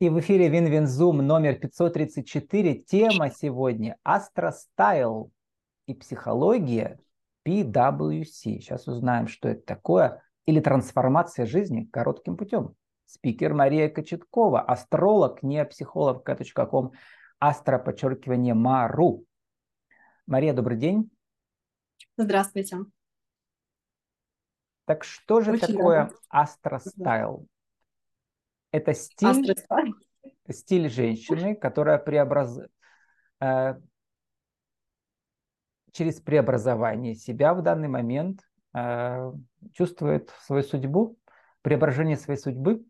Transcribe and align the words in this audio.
И 0.00 0.08
в 0.10 0.20
эфире 0.20 0.48
Win 0.48 0.71
Win 0.71 0.95
Zoom 0.95 1.26
номер 1.26 1.56
534. 1.56 2.74
Тема 2.84 3.30
сегодня 3.32 3.96
Astro 4.04 4.68
Style 4.68 5.32
и 5.86 5.94
психология 5.94 7.00
PWS. 7.44 8.60
Сейчас 8.60 8.86
узнаем, 8.86 9.26
что 9.26 9.48
это 9.48 9.62
такое. 9.62 10.22
Или 10.46 10.60
трансформация 10.60 11.46
жизни 11.46 11.88
коротким 11.92 12.36
путем. 12.36 12.76
Спикер 13.06 13.54
Мария 13.54 13.88
Кочеткова, 13.88 14.60
астролог, 14.60 15.42
не 15.42 15.64
психолог, 15.64 16.24
ком, 16.70 16.92
астро, 17.40 17.80
подчеркивание, 17.80 18.54
Мару. 18.54 19.24
Мария, 20.28 20.52
добрый 20.52 20.78
день. 20.78 21.10
Здравствуйте. 22.16 22.84
Так 24.84 25.02
что 25.02 25.40
же 25.40 25.54
Очень 25.54 25.66
такое 25.66 25.98
рада. 26.02 26.14
Astro 26.28 26.82
Style? 26.82 27.48
Это 28.70 28.94
стиль, 28.94 29.54
стиль 30.50 30.88
женщины, 30.88 31.54
которая 31.54 31.98
преобраз... 31.98 32.60
Э, 33.40 33.74
через 35.92 36.20
преобразование 36.20 37.14
себя 37.14 37.54
в 37.54 37.62
данный 37.62 37.88
момент 37.88 38.40
э, 38.74 39.32
чувствует 39.72 40.30
свою 40.44 40.62
судьбу, 40.62 41.18
преображение 41.62 42.16
своей 42.16 42.38
судьбы. 42.38 42.84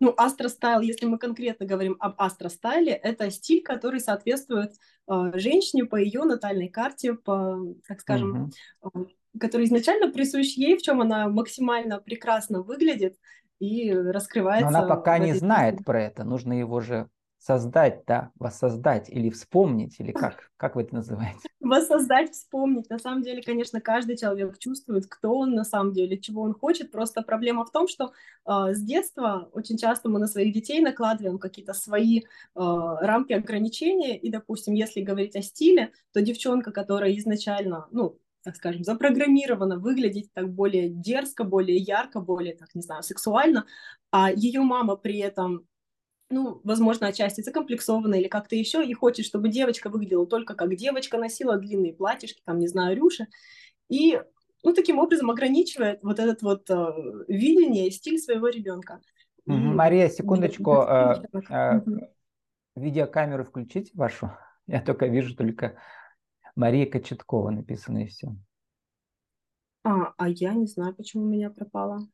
Ну, 0.00 0.14
астростайл, 0.16 0.80
если 0.80 1.06
мы 1.06 1.18
конкретно 1.18 1.64
говорим 1.66 1.96
об 2.00 2.20
астростайле, 2.20 2.92
это 2.92 3.30
стиль, 3.30 3.62
который 3.62 4.00
соответствует 4.00 4.72
э, 5.08 5.32
женщине 5.34 5.84
по 5.84 5.96
ее 5.96 6.24
натальной 6.24 6.68
карте, 6.68 7.14
по, 7.14 7.58
так 7.86 8.00
скажем, 8.00 8.50
угу. 8.80 9.08
э, 9.34 9.38
который 9.38 9.66
изначально 9.66 10.12
присущ 10.12 10.56
ей, 10.56 10.76
в 10.76 10.82
чем 10.82 11.00
она 11.00 11.28
максимально 11.28 12.00
прекрасно 12.00 12.62
выглядит, 12.62 13.16
и 13.58 13.92
раскрывается. 13.92 14.70
Но 14.70 14.78
она 14.78 14.88
пока 14.88 15.18
не 15.18 15.34
знает 15.34 15.84
про 15.84 16.02
это, 16.02 16.24
нужно 16.24 16.52
его 16.52 16.80
же 16.80 17.08
создать, 17.38 18.02
да, 18.06 18.32
воссоздать 18.40 19.08
или 19.08 19.30
вспомнить, 19.30 20.00
или 20.00 20.10
как, 20.10 20.50
как 20.56 20.74
вы 20.74 20.82
это 20.82 20.96
называете? 20.96 21.38
Воссоздать, 21.60 22.32
вспомнить. 22.32 22.90
На 22.90 22.98
самом 22.98 23.22
деле, 23.22 23.40
конечно, 23.40 23.80
каждый 23.80 24.16
человек 24.16 24.58
чувствует, 24.58 25.06
кто 25.06 25.36
он 25.38 25.54
на 25.54 25.64
самом 25.64 25.92
деле, 25.92 26.18
чего 26.18 26.42
он 26.42 26.54
хочет. 26.54 26.90
Просто 26.90 27.22
проблема 27.22 27.64
в 27.64 27.70
том, 27.70 27.86
что 27.86 28.12
э, 28.46 28.72
с 28.74 28.80
детства 28.82 29.48
очень 29.52 29.78
часто 29.78 30.08
мы 30.08 30.18
на 30.18 30.26
своих 30.26 30.52
детей 30.54 30.80
накладываем 30.80 31.38
какие-то 31.38 31.72
свои 31.72 32.20
э, 32.20 32.24
рамки 32.54 33.32
ограничения. 33.32 34.18
И, 34.18 34.28
допустим, 34.30 34.74
если 34.74 35.00
говорить 35.00 35.36
о 35.36 35.42
стиле, 35.42 35.92
то 36.12 36.20
девчонка, 36.20 36.72
которая 36.72 37.16
изначально, 37.16 37.86
ну, 37.92 38.18
так 38.46 38.54
скажем, 38.54 38.84
запрограммирована 38.84 39.76
выглядеть 39.76 40.32
так 40.32 40.48
более 40.48 40.88
дерзко, 40.88 41.42
более 41.42 41.78
ярко, 41.78 42.20
более, 42.20 42.54
так 42.54 42.68
не 42.76 42.82
знаю, 42.82 43.02
сексуально, 43.02 43.66
а 44.12 44.30
ее 44.30 44.60
мама 44.60 44.94
при 44.94 45.18
этом 45.18 45.66
ну, 46.30 46.60
возможно, 46.64 47.08
отчасти 47.08 47.40
закомплексована 47.40 48.14
или 48.16 48.28
как-то 48.28 48.56
еще, 48.56 48.84
и 48.84 48.92
хочет, 48.94 49.26
чтобы 49.26 49.48
девочка 49.48 49.90
выглядела 49.90 50.26
только 50.26 50.54
как 50.54 50.74
девочка, 50.74 51.18
носила 51.18 51.56
длинные 51.56 51.92
платьишки, 51.92 52.40
там, 52.44 52.58
не 52.58 52.68
знаю, 52.68 52.96
рюши, 52.96 53.26
и, 53.88 54.20
ну, 54.62 54.72
таким 54.72 54.98
образом 54.98 55.30
ограничивает 55.30 56.02
вот 56.02 56.18
этот 56.18 56.42
вот 56.42 56.70
э, 56.70 56.92
видение, 57.28 57.90
стиль 57.90 58.18
своего 58.18 58.48
ребенка. 58.48 59.00
Мария, 59.44 60.08
секундочку, 60.08 60.82
э, 60.82 61.22
э, 61.48 61.80
видеокамеру 62.74 63.44
включить 63.44 63.92
вашу? 63.94 64.30
Я 64.66 64.80
только 64.80 65.06
вижу 65.06 65.36
только 65.36 65.78
Мария 66.56 66.90
Кочеткова 66.90 67.50
написано 67.50 67.98
и 67.98 68.06
все. 68.06 68.34
А, 69.84 70.12
а 70.16 70.28
я 70.28 70.54
не 70.54 70.66
знаю, 70.66 70.94
почему 70.94 71.24
у 71.24 71.28
меня 71.28 71.50
пропало. 71.50 72.08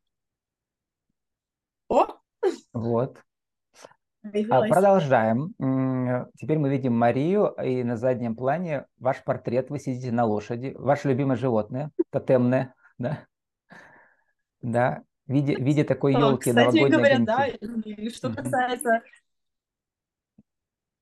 О! 1.89 2.05
Вот. 2.73 3.17
А, 4.23 4.67
продолжаем. 4.67 5.53
Теперь 6.37 6.57
мы 6.57 6.69
видим 6.69 6.93
Марию, 6.93 7.47
и 7.63 7.83
на 7.83 7.97
заднем 7.97 8.35
плане 8.35 8.85
ваш 8.99 9.23
портрет. 9.23 9.69
Вы 9.69 9.79
сидите 9.79 10.11
на 10.11 10.25
лошади. 10.25 10.73
Ваше 10.77 11.09
любимое 11.09 11.35
животное, 11.35 11.91
тотемное, 12.09 12.75
да? 12.97 13.25
Да. 14.61 15.03
В 15.25 15.31
виде, 15.31 15.55
в 15.55 15.61
виде 15.61 15.83
такой 15.83 16.13
елки 16.13 16.49
Кстати 16.49 16.79
новогодней. 16.79 16.97
говоря, 16.97 17.19
да, 17.19 17.47
и 17.47 18.09
что 18.09 18.33
касается 18.33 19.01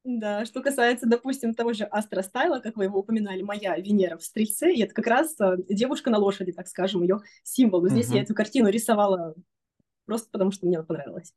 да, 0.04 0.46
что 0.46 0.62
касается, 0.62 1.08
допустим, 1.08 1.54
того 1.54 1.74
же 1.74 1.84
астростайла, 1.84 2.60
как 2.60 2.76
вы 2.76 2.86
его 2.86 3.00
упоминали, 3.00 3.42
моя 3.44 3.78
Венера 3.78 4.18
в 4.18 4.24
Стрельце, 4.24 4.74
и 4.74 4.82
это 4.82 4.94
как 4.94 5.08
раз 5.08 5.36
э, 5.40 5.58
девушка 5.70 6.10
на 6.10 6.18
лошади, 6.18 6.52
так 6.52 6.68
скажем, 6.68 7.02
ее 7.02 7.20
символ. 7.44 7.82
Но 7.82 7.90
здесь 7.90 8.10
uh-huh. 8.10 8.16
я 8.16 8.22
эту 8.24 8.34
картину 8.34 8.70
рисовала 8.70 9.36
просто 10.06 10.30
потому, 10.32 10.52
что 10.52 10.66
мне 10.66 10.82
понравилось, 10.82 11.34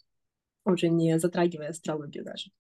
уже 0.65 0.89
не 0.89 1.19
затрагивая 1.19 1.71
астрологию 1.71 2.25
даже. 2.25 2.51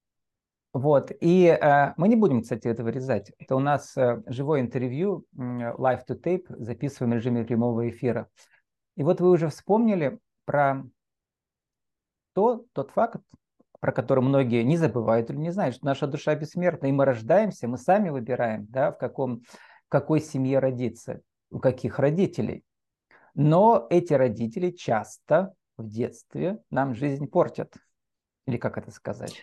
Вот, 0.74 1.12
и 1.20 1.46
э, 1.46 1.94
мы 1.96 2.08
не 2.08 2.16
будем, 2.16 2.42
кстати, 2.42 2.66
это 2.66 2.82
вырезать. 2.82 3.32
Это 3.38 3.54
у 3.54 3.60
нас 3.60 3.96
э, 3.96 4.22
живое 4.26 4.60
интервью, 4.60 5.24
э, 5.32 5.38
live 5.38 6.02
to 6.06 6.20
tape, 6.20 6.44
записываем 6.48 7.12
в 7.12 7.14
режиме 7.14 7.44
прямого 7.44 7.88
эфира. 7.88 8.28
И 8.96 9.04
вот 9.04 9.20
вы 9.20 9.30
уже 9.30 9.48
вспомнили 9.48 10.18
про 10.44 10.84
то, 12.34 12.64
тот 12.72 12.90
факт, 12.90 13.22
про 13.84 13.92
который 13.92 14.24
многие 14.24 14.62
не 14.62 14.78
забывают 14.78 15.28
или 15.28 15.36
не 15.36 15.50
знают, 15.50 15.74
что 15.74 15.84
наша 15.84 16.06
душа 16.06 16.34
бессмертна, 16.34 16.86
и 16.86 16.92
мы 16.92 17.04
рождаемся, 17.04 17.68
мы 17.68 17.76
сами 17.76 18.08
выбираем, 18.08 18.64
да, 18.70 18.92
в, 18.92 18.96
каком, 18.96 19.42
какой 19.90 20.22
семье 20.22 20.58
родиться, 20.58 21.20
у 21.50 21.58
каких 21.58 21.98
родителей. 21.98 22.64
Но 23.34 23.86
эти 23.90 24.14
родители 24.14 24.70
часто 24.70 25.52
в 25.76 25.86
детстве 25.86 26.62
нам 26.70 26.94
жизнь 26.94 27.26
портят. 27.26 27.74
Или 28.46 28.56
как 28.56 28.78
это 28.78 28.90
сказать? 28.90 29.34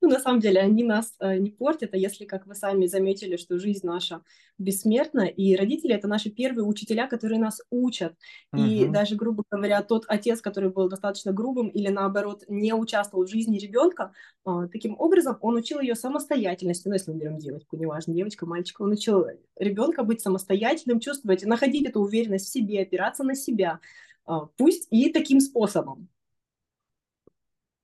Ну, 0.00 0.08
на 0.08 0.18
самом 0.18 0.40
деле, 0.40 0.60
они 0.60 0.84
нас 0.84 1.14
э, 1.20 1.36
не 1.38 1.50
портят, 1.50 1.94
а 1.94 1.96
если, 1.96 2.24
как 2.24 2.46
вы 2.46 2.54
сами 2.54 2.86
заметили, 2.86 3.36
что 3.36 3.58
жизнь 3.58 3.86
наша 3.86 4.22
бессмертна, 4.58 5.26
и 5.26 5.54
родители— 5.54 5.94
это 5.94 6.08
наши 6.08 6.30
первые 6.30 6.64
учителя, 6.64 7.06
которые 7.06 7.38
нас 7.38 7.60
учат. 7.70 8.14
Uh-huh. 8.54 8.66
И 8.66 8.86
даже, 8.88 9.16
грубо 9.16 9.44
говоря, 9.50 9.82
тот 9.82 10.04
отец, 10.08 10.40
который 10.40 10.70
был 10.70 10.88
достаточно 10.88 11.32
грубым 11.32 11.68
или, 11.68 11.88
наоборот, 11.88 12.44
не 12.48 12.72
участвовал 12.72 13.26
в 13.26 13.30
жизни 13.30 13.58
ребенка, 13.58 14.12
э, 14.46 14.68
таким 14.72 14.98
образом 14.98 15.36
он 15.40 15.56
учил 15.56 15.80
ее 15.80 15.94
самостоятельности. 15.94 16.88
Ну, 16.88 16.94
если 16.94 17.10
мы 17.10 17.18
берем 17.18 17.38
девочку, 17.38 17.76
неважно, 17.76 18.14
девочка, 18.14 18.46
мальчик, 18.46 18.80
он 18.80 18.92
учил 18.92 19.26
ребенка 19.56 20.02
быть 20.04 20.22
самостоятельным, 20.22 21.00
чувствовать, 21.00 21.44
находить 21.44 21.86
эту 21.86 22.00
уверенность 22.00 22.46
в 22.46 22.52
себе, 22.52 22.82
опираться 22.82 23.24
на 23.24 23.34
себя, 23.34 23.80
э, 24.26 24.32
пусть 24.56 24.88
и 24.90 25.12
таким 25.12 25.40
способом. 25.40 26.08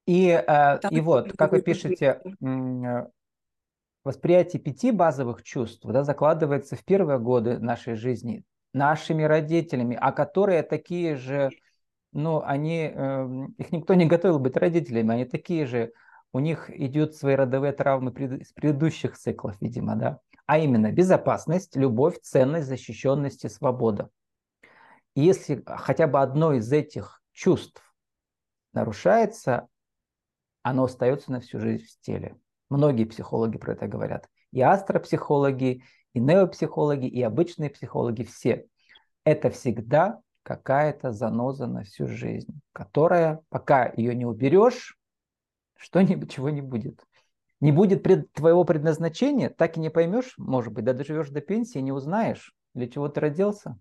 И, 0.07 0.29
э, 0.29 0.81
и 0.91 1.01
вот, 1.01 1.33
как 1.37 1.53
вы 1.53 1.63
пишете, 1.63 2.21
э, 2.25 3.07
восприятие 4.05 4.61
пяти 4.61 4.91
базовых 4.91 5.43
чувств 5.43 5.85
да, 5.85 6.03
закладывается 6.03 6.77
в 6.77 6.85
первые 6.85 7.19
годы 7.19 7.59
нашей 7.59 7.95
жизни 7.95 8.45
нашими 8.73 9.23
родителями, 9.23 9.97
а 10.01 10.13
которые 10.13 10.63
такие 10.63 11.17
же, 11.17 11.51
ну, 12.13 12.43
они, 12.43 12.91
э, 12.93 13.29
их 13.59 13.71
никто 13.71 13.95
не 13.95 14.07
готовил 14.07 14.39
быть 14.39 14.57
родителями, 14.57 15.13
они 15.13 15.25
такие 15.25 15.67
же, 15.67 15.93
у 16.33 16.41
них 16.41 16.71
идут 16.71 17.15
свои 17.15 17.35
родовые 17.35 17.73
травмы 17.73 18.11
с 18.11 18.53
предыдущих 18.53 19.19
циклов, 19.19 19.57
видимо, 19.61 19.97
да, 19.97 20.21
а 20.47 20.59
именно 20.59 20.91
безопасность, 20.91 21.77
любовь, 21.77 22.19
ценность, 22.23 22.67
защищенность 22.67 23.45
и 23.45 23.49
свобода. 23.49 24.09
И 25.15 25.21
если 25.21 25.63
хотя 25.67 26.07
бы 26.07 26.21
одно 26.21 26.55
из 26.55 26.73
этих 26.73 27.23
чувств 27.33 27.83
нарушается, 28.73 29.69
оно 30.63 30.85
остается 30.85 31.33
на 31.33 31.41
всю 31.41 31.59
жизнь 31.59 31.85
в 31.85 32.05
теле. 32.05 32.37
Многие 32.71 33.05
психологи 33.05 33.59
про 33.59 33.73
это 33.73 33.87
говорят. 33.87 34.29
И 34.53 34.61
астропсихологи, 34.61 35.85
и 36.15 36.21
неопсихологи, 36.21 37.07
и 37.07 37.23
обычные 37.23 37.71
психологи, 37.71 38.23
все. 38.23 38.67
Это 39.25 39.51
всегда 39.51 40.21
какая-то 40.43 41.13
заноза 41.13 41.67
на 41.67 41.85
всю 41.85 42.07
жизнь, 42.07 42.61
которая, 42.73 43.43
пока 43.49 43.93
ее 43.97 44.15
не 44.15 44.27
уберешь, 44.27 44.97
что-нибудь, 45.77 46.31
чего 46.31 46.51
не 46.51 46.61
будет. 46.61 47.05
Не 47.61 47.71
будет 47.71 48.03
пред, 48.03 48.33
твоего 48.33 48.65
предназначения, 48.65 49.49
так 49.49 49.77
и 49.77 49.81
не 49.81 49.91
поймешь, 49.91 50.35
может 50.37 50.73
быть, 50.73 50.85
да 50.85 50.93
доживешь 50.93 51.31
до 51.31 51.41
пенсии, 51.41 51.79
не 51.79 51.93
узнаешь, 51.93 52.55
для 52.75 52.89
чего 52.89 53.09
ты 53.09 53.21
родился. 53.21 53.79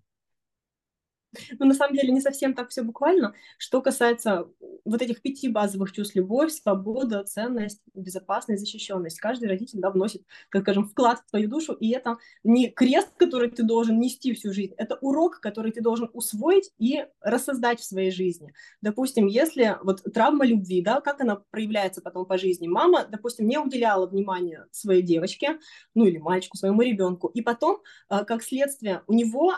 Но 1.60 1.66
на 1.66 1.74
самом 1.74 1.96
деле 1.96 2.12
не 2.12 2.22
совсем 2.22 2.54
так 2.54 2.70
все 2.70 2.82
буквально. 2.82 3.34
Что 3.58 3.82
касается 3.82 4.48
вот 4.86 5.02
этих 5.02 5.22
пяти 5.22 5.48
базовых 5.48 5.92
чувств, 5.92 6.16
любовь, 6.16 6.52
свобода, 6.52 7.24
ценность, 7.24 7.82
безопасность, 7.94 8.62
защищенность, 8.62 9.20
каждый 9.20 9.48
родитель 9.48 9.80
да, 9.80 9.92
вносит, 9.92 10.24
как 10.50 10.64
скажем, 10.72 10.88
вклад 10.88 11.20
в 11.20 11.30
твою 11.30 11.50
душу, 11.50 11.74
и 11.74 11.90
это 11.92 12.18
не 12.44 12.70
крест, 12.70 13.10
который 13.18 13.50
ты 13.50 13.64
должен 13.64 14.00
нести 14.00 14.34
всю 14.34 14.54
жизнь, 14.54 14.74
это 14.78 14.96
урок, 15.02 15.40
который 15.40 15.72
ты 15.72 15.82
должен 15.82 16.10
усвоить 16.14 16.72
и 16.80 17.06
рассоздать 17.20 17.80
в 17.80 17.84
своей 17.84 18.12
жизни. 18.12 18.54
Допустим, 18.82 19.28
если 19.28 19.78
вот 19.84 20.02
травма 20.14 20.46
любви, 20.46 20.82
да, 20.82 21.02
как 21.02 21.22
она 21.22 21.44
проявляется 21.52 22.02
потом 22.02 22.26
по 22.26 22.38
жизни? 22.38 22.68
Мама, 22.68 23.06
допустим, 23.10 23.48
не 23.48 23.58
уделяла 23.58 24.08
внимания 24.08 24.68
своей 24.72 25.02
девочке, 25.02 25.60
ну 25.94 26.06
или 26.06 26.18
мальчику, 26.18 26.58
своему 26.58 26.82
ребенку, 26.82 27.28
и 27.28 27.42
потом, 27.42 27.82
а, 28.08 28.24
как 28.24 28.44
следствие, 28.44 29.04
у 29.08 29.14
него 29.14 29.56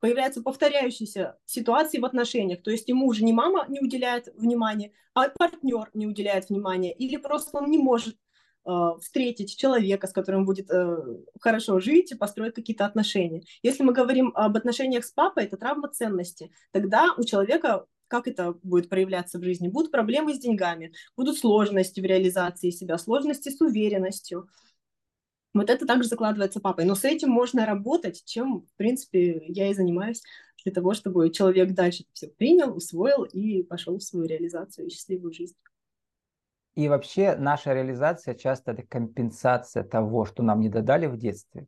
появляются 0.00 0.42
повторяющиеся 0.42 1.38
ситуации 1.44 1.98
в 1.98 2.04
отношениях, 2.04 2.62
то 2.62 2.70
есть 2.70 2.88
ему 2.88 3.06
уже 3.06 3.24
не 3.24 3.32
мама 3.32 3.66
не 3.68 3.80
уделяет 3.80 4.28
внимания, 4.36 4.92
а 5.14 5.28
партнер 5.28 5.90
не 5.94 6.06
уделяет 6.06 6.48
внимания, 6.48 6.92
или 6.92 7.16
просто 7.16 7.58
он 7.58 7.70
не 7.70 7.78
может 7.78 8.16
э, 8.66 8.70
встретить 9.00 9.56
человека, 9.56 10.06
с 10.06 10.12
которым 10.12 10.44
будет 10.44 10.70
э, 10.70 10.96
хорошо 11.40 11.80
жить 11.80 12.12
и 12.12 12.16
построить 12.16 12.54
какие-то 12.54 12.86
отношения. 12.86 13.42
Если 13.62 13.82
мы 13.82 13.92
говорим 13.92 14.32
об 14.34 14.56
отношениях 14.56 15.04
с 15.04 15.12
папой, 15.12 15.44
это 15.44 15.56
травма 15.56 15.88
ценности. 15.88 16.52
Тогда 16.72 17.14
у 17.16 17.24
человека 17.24 17.86
как 18.10 18.26
это 18.26 18.54
будет 18.64 18.88
проявляться 18.88 19.38
в 19.38 19.44
жизни? 19.44 19.68
Будут 19.68 19.92
проблемы 19.92 20.34
с 20.34 20.40
деньгами, 20.40 20.92
будут 21.16 21.38
сложности 21.38 22.00
в 22.00 22.04
реализации 22.04 22.70
себя, 22.70 22.98
сложности 22.98 23.50
с 23.50 23.60
уверенностью, 23.60 24.48
вот 25.52 25.70
это 25.70 25.86
также 25.86 26.08
закладывается 26.08 26.60
папой. 26.60 26.84
Но 26.84 26.94
с 26.94 27.04
этим 27.04 27.30
можно 27.30 27.66
работать, 27.66 28.22
чем, 28.24 28.62
в 28.62 28.76
принципе, 28.76 29.42
я 29.46 29.68
и 29.70 29.74
занимаюсь 29.74 30.22
для 30.64 30.72
того, 30.72 30.94
чтобы 30.94 31.30
человек 31.30 31.72
дальше 31.72 32.04
все 32.12 32.28
принял, 32.28 32.76
усвоил 32.76 33.24
и 33.24 33.62
пошел 33.62 33.98
в 33.98 34.02
свою 34.02 34.26
реализацию 34.26 34.86
и 34.86 34.90
счастливую 34.90 35.32
жизнь. 35.32 35.56
И 36.74 36.88
вообще 36.88 37.34
наша 37.36 37.74
реализация 37.74 38.34
часто 38.34 38.72
это 38.72 38.82
компенсация 38.82 39.82
того, 39.82 40.24
что 40.24 40.42
нам 40.42 40.60
не 40.60 40.68
додали 40.68 41.06
в 41.06 41.16
детстве. 41.16 41.66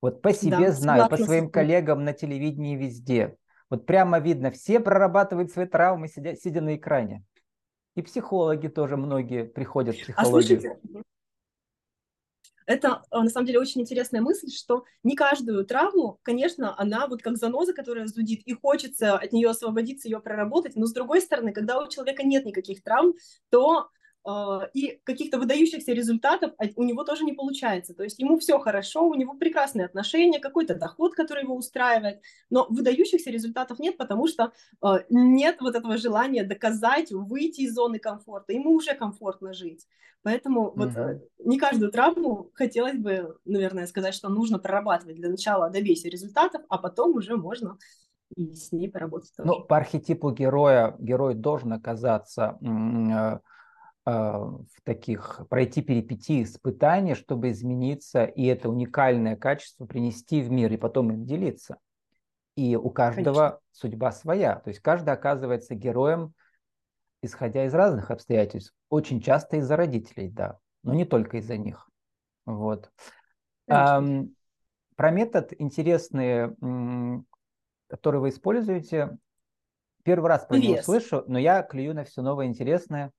Вот 0.00 0.22
по 0.22 0.32
себе 0.32 0.58
да, 0.58 0.72
знаю, 0.72 1.08
по 1.08 1.16
своим 1.16 1.50
коллегам 1.50 2.04
на 2.04 2.12
телевидении 2.12 2.76
везде. 2.76 3.36
Вот 3.70 3.86
прямо 3.86 4.18
видно, 4.18 4.50
все 4.50 4.80
прорабатывают 4.80 5.50
свои 5.50 5.66
травмы, 5.66 6.08
сидя, 6.08 6.36
сидя 6.36 6.60
на 6.60 6.76
экране. 6.76 7.24
И 7.94 8.02
психологи 8.02 8.68
тоже 8.68 8.96
многие 8.96 9.44
приходят 9.44 9.96
в 9.96 10.02
психологию. 10.02 10.58
А 10.58 10.70
слушайте, 10.70 11.04
это, 12.66 13.02
а, 13.10 13.22
на 13.22 13.30
самом 13.30 13.46
деле, 13.46 13.60
очень 13.60 13.80
интересная 13.80 14.20
мысль, 14.20 14.50
что 14.50 14.84
не 15.02 15.14
каждую 15.16 15.64
травму, 15.64 16.18
конечно, 16.22 16.78
она 16.78 17.06
вот 17.06 17.22
как 17.22 17.36
заноза, 17.36 17.72
которая 17.72 18.06
зудит, 18.06 18.42
и 18.46 18.52
хочется 18.54 19.16
от 19.16 19.32
нее 19.32 19.50
освободиться, 19.50 20.08
ее 20.08 20.20
проработать, 20.20 20.76
но 20.76 20.86
с 20.86 20.92
другой 20.92 21.20
стороны, 21.20 21.52
когда 21.52 21.78
у 21.78 21.88
человека 21.88 22.22
нет 22.24 22.44
никаких 22.44 22.82
травм, 22.82 23.14
то 23.50 23.88
и 24.72 25.00
каких-то 25.04 25.38
выдающихся 25.38 25.92
результатов 25.92 26.52
у 26.76 26.84
него 26.84 27.04
тоже 27.04 27.24
не 27.24 27.32
получается. 27.32 27.94
То 27.94 28.04
есть 28.04 28.18
ему 28.18 28.38
все 28.38 28.58
хорошо, 28.58 29.08
у 29.08 29.14
него 29.14 29.34
прекрасные 29.34 29.86
отношения, 29.86 30.38
какой-то 30.38 30.74
доход, 30.74 31.14
который 31.14 31.42
его 31.42 31.56
устраивает, 31.56 32.20
но 32.48 32.66
выдающихся 32.70 33.30
результатов 33.30 33.78
нет, 33.78 33.96
потому 33.96 34.28
что 34.28 34.52
а, 34.80 35.00
нет 35.10 35.60
вот 35.60 35.74
этого 35.74 35.96
желания 35.96 36.44
доказать, 36.44 37.10
выйти 37.10 37.62
из 37.62 37.74
зоны 37.74 37.98
комфорта. 37.98 38.52
Ему 38.52 38.70
уже 38.72 38.94
комфортно 38.94 39.52
жить. 39.52 39.86
Поэтому 40.22 40.68
mm-hmm. 40.68 40.72
вот 40.76 41.22
не 41.44 41.58
каждую 41.58 41.90
травму 41.90 42.50
хотелось 42.54 42.96
бы, 42.96 43.36
наверное, 43.44 43.88
сказать, 43.88 44.14
что 44.14 44.28
нужно 44.28 44.60
прорабатывать 44.60 45.16
для 45.16 45.28
начала 45.28 45.68
добейся 45.68 46.08
результатов, 46.08 46.62
а 46.68 46.78
потом 46.78 47.16
уже 47.16 47.36
можно 47.36 47.76
и 48.36 48.54
с 48.54 48.72
ней 48.72 48.88
поработать. 48.88 49.32
Тоже. 49.36 49.48
Ну, 49.48 49.64
по 49.64 49.76
архетипу 49.76 50.30
героя 50.30 50.96
герой 50.98 51.34
должен 51.34 51.72
оказаться 51.72 52.58
э, 52.62 53.38
в 54.04 54.66
таких, 54.82 55.42
пройти 55.48 55.80
перипетии, 55.80 56.42
испытания, 56.42 57.14
чтобы 57.14 57.50
измениться 57.50 58.24
и 58.24 58.44
это 58.46 58.68
уникальное 58.68 59.36
качество 59.36 59.86
принести 59.86 60.42
в 60.42 60.50
мир 60.50 60.72
и 60.72 60.76
потом 60.76 61.12
им 61.12 61.24
делиться. 61.24 61.78
И 62.56 62.76
у 62.76 62.90
каждого 62.90 63.34
Конечно. 63.34 63.60
судьба 63.70 64.12
своя. 64.12 64.56
То 64.56 64.68
есть 64.68 64.80
каждый 64.80 65.10
оказывается 65.10 65.74
героем, 65.74 66.34
исходя 67.22 67.64
из 67.64 67.74
разных 67.74 68.10
обстоятельств. 68.10 68.74
Очень 68.90 69.20
часто 69.20 69.58
из-за 69.58 69.76
родителей, 69.76 70.28
да, 70.28 70.58
но 70.82 70.94
не 70.94 71.04
только 71.04 71.38
из-за 71.38 71.56
них. 71.56 71.88
Вот. 72.44 72.90
А, 73.70 74.02
про 74.96 75.10
метод 75.10 75.52
интересный, 75.58 76.54
который 77.88 78.20
вы 78.20 78.30
используете. 78.30 79.16
Первый 80.02 80.26
раз 80.26 80.44
про 80.44 80.56
него 80.56 80.82
слышу, 80.82 81.22
но 81.28 81.38
я 81.38 81.62
клюю 81.62 81.94
на 81.94 82.04
все 82.04 82.22
новое 82.22 82.46
интересное. 82.46 83.12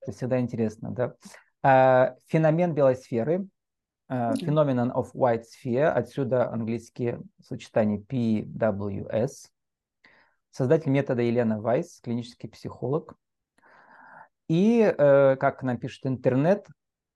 Это 0.00 0.12
всегда 0.12 0.40
интересно, 0.40 0.90
да. 0.90 1.14
А, 1.62 2.14
феномен 2.28 2.74
белой 2.74 2.96
сферы, 2.96 3.46
uh, 4.10 4.34
Phenomenon 4.34 4.92
of 4.94 5.12
White 5.14 5.44
Sphere, 5.44 5.88
отсюда 5.88 6.50
английские 6.50 7.20
сочетания 7.42 7.98
PWS. 7.98 9.48
Создатель 10.50 10.90
метода 10.90 11.22
Елена 11.22 11.60
Вайс, 11.60 12.00
клинический 12.02 12.48
психолог. 12.48 13.14
И, 14.48 14.80
э, 14.80 15.36
как 15.36 15.62
нам 15.62 15.76
пишет 15.76 16.06
интернет, 16.06 16.66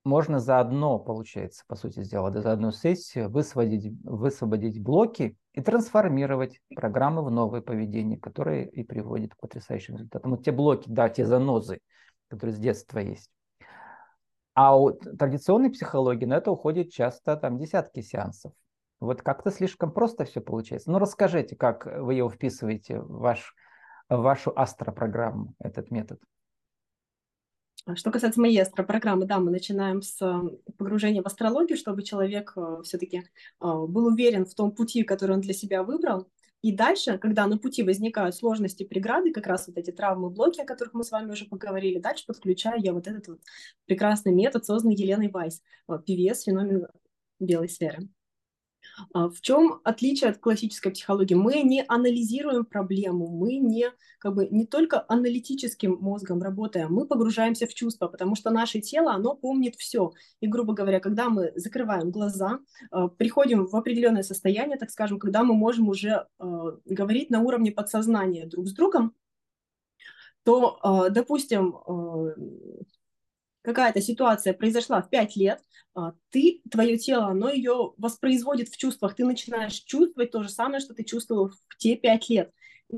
можно 0.05 0.39
заодно, 0.39 0.99
получается, 0.99 1.63
по 1.67 1.75
сути 1.75 2.03
дела, 2.03 2.31
за 2.31 2.51
одну 2.51 2.71
сессию 2.71 3.29
высвободить, 3.29 3.91
высвободить 4.03 4.81
блоки 4.81 5.35
и 5.53 5.61
трансформировать 5.61 6.59
программы 6.75 7.23
в 7.23 7.31
новое 7.31 7.61
поведение, 7.61 8.19
которое 8.19 8.65
и 8.65 8.83
приводит 8.83 9.33
к 9.33 9.39
потрясающим 9.39 9.95
результатам. 9.95 10.31
Вот 10.31 10.43
те 10.43 10.51
блоки, 10.51 10.85
да, 10.87 11.09
те 11.09 11.25
занозы, 11.25 11.79
которые 12.33 12.55
с 12.55 12.59
детства 12.59 12.99
есть. 12.99 13.31
А 14.55 14.77
у 14.77 14.91
традиционной 14.91 15.69
психологии 15.69 16.25
на 16.25 16.35
это 16.35 16.51
уходит 16.51 16.91
часто 16.91 17.37
там 17.37 17.57
десятки 17.57 18.01
сеансов. 18.01 18.53
Вот 18.99 19.21
как-то 19.21 19.51
слишком 19.51 19.91
просто 19.91 20.25
все 20.25 20.41
получается. 20.41 20.91
Ну, 20.91 20.97
расскажите, 20.97 21.55
как 21.55 21.85
вы 21.85 22.15
его 22.15 22.29
вписываете 22.29 22.99
в, 22.99 23.19
ваш, 23.19 23.53
в 24.09 24.17
вашу 24.17 24.51
астропрограмму, 24.55 25.53
этот 25.59 25.91
метод. 25.91 26.19
А 27.85 27.95
что 27.97 28.11
касается 28.11 28.39
моей 28.39 28.59
астропрограммы, 28.61 29.25
да, 29.25 29.39
мы 29.39 29.51
начинаем 29.51 30.01
с 30.01 30.17
погружения 30.77 31.21
в 31.21 31.25
астрологию, 31.25 31.77
чтобы 31.77 32.03
человек 32.03 32.53
э, 32.55 32.81
все-таки 32.83 33.17
э, 33.17 33.21
был 33.59 34.05
уверен 34.05 34.45
в 34.45 34.55
том 34.55 34.71
пути, 34.71 35.03
который 35.03 35.35
он 35.35 35.41
для 35.41 35.53
себя 35.53 35.83
выбрал, 35.83 36.29
и 36.61 36.71
дальше, 36.71 37.17
когда 37.17 37.45
на 37.45 37.57
пути 37.57 37.83
возникают 37.83 38.35
сложности, 38.35 38.83
преграды, 38.83 39.33
как 39.33 39.47
раз 39.47 39.67
вот 39.67 39.77
эти 39.77 39.91
травмы, 39.91 40.29
блоки, 40.29 40.61
о 40.61 40.65
которых 40.65 40.93
мы 40.93 41.03
с 41.03 41.11
вами 41.11 41.31
уже 41.31 41.43
поговорили, 41.45 41.99
дальше 41.99 42.25
подключаю 42.25 42.81
я 42.81 42.93
вот 42.93 43.05
этот 43.05 43.27
вот 43.27 43.41
прекрасный 43.85 44.31
метод, 44.31 44.65
созданный 44.65 44.95
Еленой 44.95 45.29
Вайс, 45.29 45.61
певец, 46.05 46.43
феномен 46.43 46.87
белой 47.37 47.67
сферы. 47.67 48.07
А, 49.13 49.29
в 49.29 49.41
чем 49.41 49.81
отличие 49.83 50.29
от 50.29 50.37
классической 50.37 50.91
психологии? 50.91 51.35
Мы 51.35 51.61
не 51.61 51.83
анализируем 51.87 52.65
проблему, 52.65 53.27
мы 53.27 53.55
не, 53.57 53.91
как 54.19 54.35
бы, 54.35 54.47
не 54.47 54.65
только 54.65 55.03
аналитическим 55.07 55.97
мозгом 55.99 56.41
работаем, 56.41 56.93
мы 56.93 57.07
погружаемся 57.07 57.67
в 57.67 57.73
чувства, 57.73 58.07
потому 58.07 58.35
что 58.35 58.49
наше 58.49 58.79
тело, 58.81 59.13
оно 59.13 59.35
помнит 59.35 59.75
все. 59.75 60.13
И, 60.41 60.47
грубо 60.47 60.73
говоря, 60.73 60.99
когда 60.99 61.29
мы 61.29 61.51
закрываем 61.55 62.11
глаза, 62.11 62.59
а, 62.91 63.07
приходим 63.07 63.65
в 63.65 63.75
определенное 63.75 64.23
состояние, 64.23 64.77
так 64.77 64.91
скажем, 64.91 65.19
когда 65.19 65.43
мы 65.43 65.53
можем 65.53 65.89
уже 65.89 66.27
а, 66.39 66.77
говорить 66.85 67.29
на 67.29 67.41
уровне 67.41 67.71
подсознания 67.71 68.45
друг 68.45 68.67
с 68.67 68.73
другом, 68.73 69.13
то, 70.43 71.07
допустим, 71.09 71.73
какая-то 73.63 74.01
ситуация 74.01 74.53
произошла 74.53 75.01
в 75.01 75.09
5 75.09 75.35
лет, 75.35 75.61
а, 75.95 76.13
ты, 76.29 76.61
твое 76.69 76.97
тело, 76.97 77.27
оно 77.27 77.49
ее 77.49 77.93
воспроизводит 77.97 78.69
в 78.69 78.77
чувствах, 78.77 79.15
ты 79.15 79.25
начинаешь 79.25 79.79
чувствовать 79.79 80.31
то 80.31 80.43
же 80.43 80.49
самое, 80.49 80.79
что 80.79 80.93
ты 80.93 81.03
чувствовал 81.03 81.49
в 81.49 81.77
те 81.77 81.95
5 81.95 82.29
лет. 82.29 82.51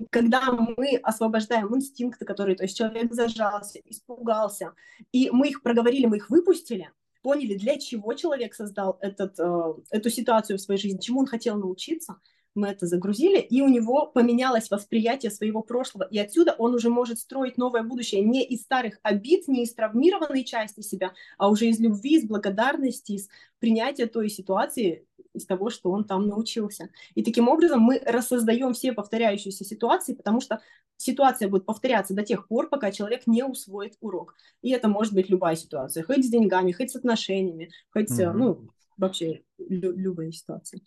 Когда 0.10 0.52
мы 0.52 0.98
освобождаем 0.98 1.74
инстинкты, 1.76 2.26
которые, 2.26 2.56
то 2.56 2.64
есть 2.64 2.78
человек 2.78 3.14
зажался, 3.14 3.80
испугался, 3.86 4.74
и 5.12 5.30
мы 5.32 5.50
их 5.50 5.62
проговорили, 5.62 6.08
мы 6.08 6.18
их 6.18 6.30
выпустили, 6.30 6.92
поняли, 7.22 7.56
для 7.56 7.78
чего 7.80 8.14
человек 8.14 8.54
создал 8.54 8.98
этот, 9.00 9.40
э, 9.40 9.74
эту 9.92 10.10
ситуацию 10.10 10.58
в 10.58 10.62
своей 10.62 10.80
жизни, 10.80 11.00
чему 11.00 11.22
он 11.22 11.28
хотел 11.28 11.58
научиться– 11.58 12.20
мы 12.56 12.70
это 12.70 12.88
загрузили, 12.88 13.40
и 13.40 13.62
у 13.62 13.68
него 13.68 14.08
поменялось 14.08 14.72
восприятие 14.72 15.30
своего 15.30 15.62
прошлого, 15.62 16.08
и 16.10 16.18
отсюда 16.18 16.56
он 16.58 16.74
уже 16.74 16.90
может 16.90 17.20
строить 17.20 17.58
новое 17.58 17.84
будущее 17.84 18.22
не 18.22 18.44
из 18.44 18.62
старых 18.62 18.98
обид, 19.04 19.48
не 19.48 19.64
из 19.64 19.74
травмированной 19.74 20.46
части 20.46 20.82
себя, 20.82 21.14
а 21.38 21.50
уже 21.50 21.68
из 21.68 21.80
любви, 21.80 22.16
из 22.16 22.26
благодарности, 22.26 23.12
из 23.14 23.30
принятия 23.60 24.08
той 24.08 24.30
ситуации, 24.30 25.06
из 25.34 25.46
того, 25.46 25.70
что 25.70 25.92
он 25.92 26.06
там 26.06 26.28
научился. 26.28 26.90
И 27.14 27.24
таким 27.24 27.50
образом 27.50 27.82
мы 27.82 28.02
рассоздаем 28.06 28.74
все 28.74 28.94
повторяющиеся 28.94 29.66
ситуации, 29.66 30.14
потому 30.14 30.40
что 30.40 30.62
ситуация 30.98 31.50
будет 31.50 31.66
повторяться 31.66 32.14
до 32.14 32.24
тех 32.24 32.48
пор, 32.48 32.70
пока 32.70 32.92
человек 32.92 33.28
не 33.28 33.44
усвоит 33.44 33.98
урок. 34.00 34.36
И 34.62 34.72
это 34.72 34.88
может 34.88 35.14
быть 35.14 35.30
любая 35.30 35.58
ситуация, 35.58 36.04
хоть 36.04 36.26
с 36.26 36.30
деньгами, 36.30 36.72
хоть 36.72 36.92
с 36.92 36.96
отношениями, 36.96 37.72
хоть, 37.92 38.12
mm-hmm. 38.12 38.32
ну, 38.32 38.70
вообще 38.98 39.44
лю- 39.58 39.96
любая 39.96 40.32
ситуация. 40.32 40.80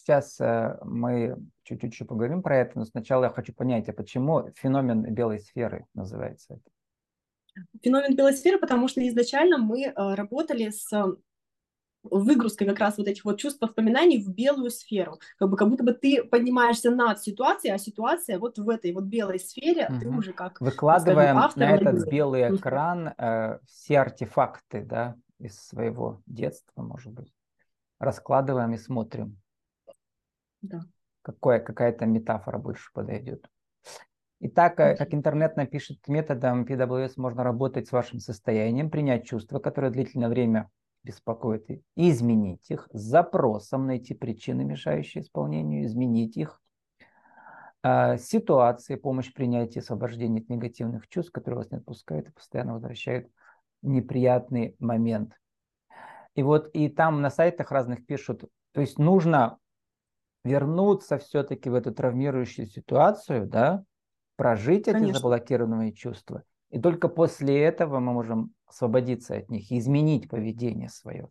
Сейчас 0.00 0.40
э, 0.40 0.78
мы 0.82 1.36
чуть-чуть 1.64 2.08
поговорим 2.08 2.42
про 2.42 2.58
это, 2.58 2.78
но 2.78 2.84
сначала 2.86 3.24
я 3.24 3.30
хочу 3.30 3.52
понять, 3.52 3.88
а 3.88 3.92
почему 3.92 4.50
феномен 4.54 5.02
белой 5.14 5.40
сферы 5.40 5.86
называется 5.94 6.54
это? 6.54 7.64
Феномен 7.82 8.16
белой 8.16 8.32
сферы, 8.32 8.58
потому 8.58 8.88
что 8.88 9.06
изначально 9.06 9.58
мы 9.58 9.84
э, 9.84 9.92
работали 10.14 10.70
с 10.70 10.90
выгрузкой 12.02 12.66
как 12.66 12.78
раз 12.78 12.96
вот 12.96 13.08
этих 13.08 13.26
вот 13.26 13.38
чувств 13.38 13.60
воспоминаний 13.60 14.24
в 14.24 14.32
белую 14.32 14.70
сферу. 14.70 15.18
Как 15.38 15.50
бы 15.50 15.58
как 15.58 15.68
будто 15.68 15.84
бы 15.84 15.92
ты 15.92 16.24
поднимаешься 16.24 16.90
над 16.90 17.20
ситуацией, 17.20 17.74
а 17.74 17.78
ситуация 17.78 18.38
вот 18.38 18.58
в 18.58 18.68
этой 18.70 18.92
вот 18.92 19.04
белой 19.04 19.38
сфере, 19.38 19.86
угу. 19.90 20.00
ты 20.00 20.08
уже 20.08 20.32
как... 20.32 20.62
Выкладываем 20.62 21.36
скажем, 21.36 21.42
автор, 21.42 21.62
на 21.62 21.74
этот 21.74 22.08
белый 22.08 22.56
экран 22.56 23.12
э, 23.18 23.58
все 23.66 23.98
артефакты, 23.98 24.82
да, 24.82 25.14
из 25.38 25.56
своего 25.56 26.22
детства, 26.24 26.80
может 26.80 27.12
быть. 27.12 27.30
Раскладываем 27.98 28.72
и 28.72 28.78
смотрим. 28.78 29.38
Да. 30.62 30.80
какое, 31.22 31.60
какая-то 31.60 32.06
метафора 32.06 32.58
больше 32.58 32.90
подойдет. 32.92 33.48
Итак, 34.40 34.80
э, 34.80 34.96
как 34.96 35.12
интернет 35.12 35.56
напишет, 35.56 36.06
методом 36.08 36.64
PWS 36.64 37.12
можно 37.16 37.44
работать 37.44 37.88
с 37.88 37.92
вашим 37.92 38.20
состоянием, 38.20 38.90
принять 38.90 39.26
чувства, 39.26 39.58
которые 39.58 39.90
длительное 39.90 40.28
время 40.28 40.70
беспокоят, 41.02 41.68
и 41.70 41.82
изменить 41.96 42.70
их, 42.70 42.88
с 42.92 43.00
запросом 43.00 43.86
найти 43.86 44.14
причины, 44.14 44.64
мешающие 44.64 45.22
исполнению, 45.22 45.84
изменить 45.84 46.36
их, 46.36 46.60
а, 47.82 48.18
ситуации, 48.18 48.96
помощь 48.96 49.32
принятия, 49.32 49.80
освобождения 49.80 50.40
от 50.40 50.48
негативных 50.48 51.08
чувств, 51.08 51.32
которые 51.32 51.58
вас 51.58 51.70
не 51.70 51.78
отпускают 51.78 52.28
и 52.28 52.32
постоянно 52.32 52.74
возвращают 52.74 53.28
в 53.82 53.88
неприятный 53.88 54.76
момент. 54.78 55.32
И 56.34 56.42
вот 56.42 56.68
и 56.74 56.88
там 56.88 57.22
на 57.22 57.30
сайтах 57.30 57.70
разных 57.70 58.04
пишут, 58.04 58.44
то 58.72 58.80
есть 58.80 58.98
нужно 58.98 59.58
вернуться 60.44 61.18
все-таки 61.18 61.68
в 61.70 61.74
эту 61.74 61.92
травмирующую 61.92 62.66
ситуацию, 62.66 63.46
да, 63.46 63.84
прожить 64.36 64.84
Конечно. 64.84 65.06
эти 65.06 65.16
заблокированные 65.16 65.92
чувства, 65.92 66.42
и 66.70 66.80
только 66.80 67.08
после 67.08 67.62
этого 67.62 68.00
мы 68.00 68.12
можем 68.12 68.54
освободиться 68.66 69.36
от 69.36 69.50
них, 69.50 69.70
изменить 69.70 70.28
поведение 70.28 70.88
свое. 70.88 71.28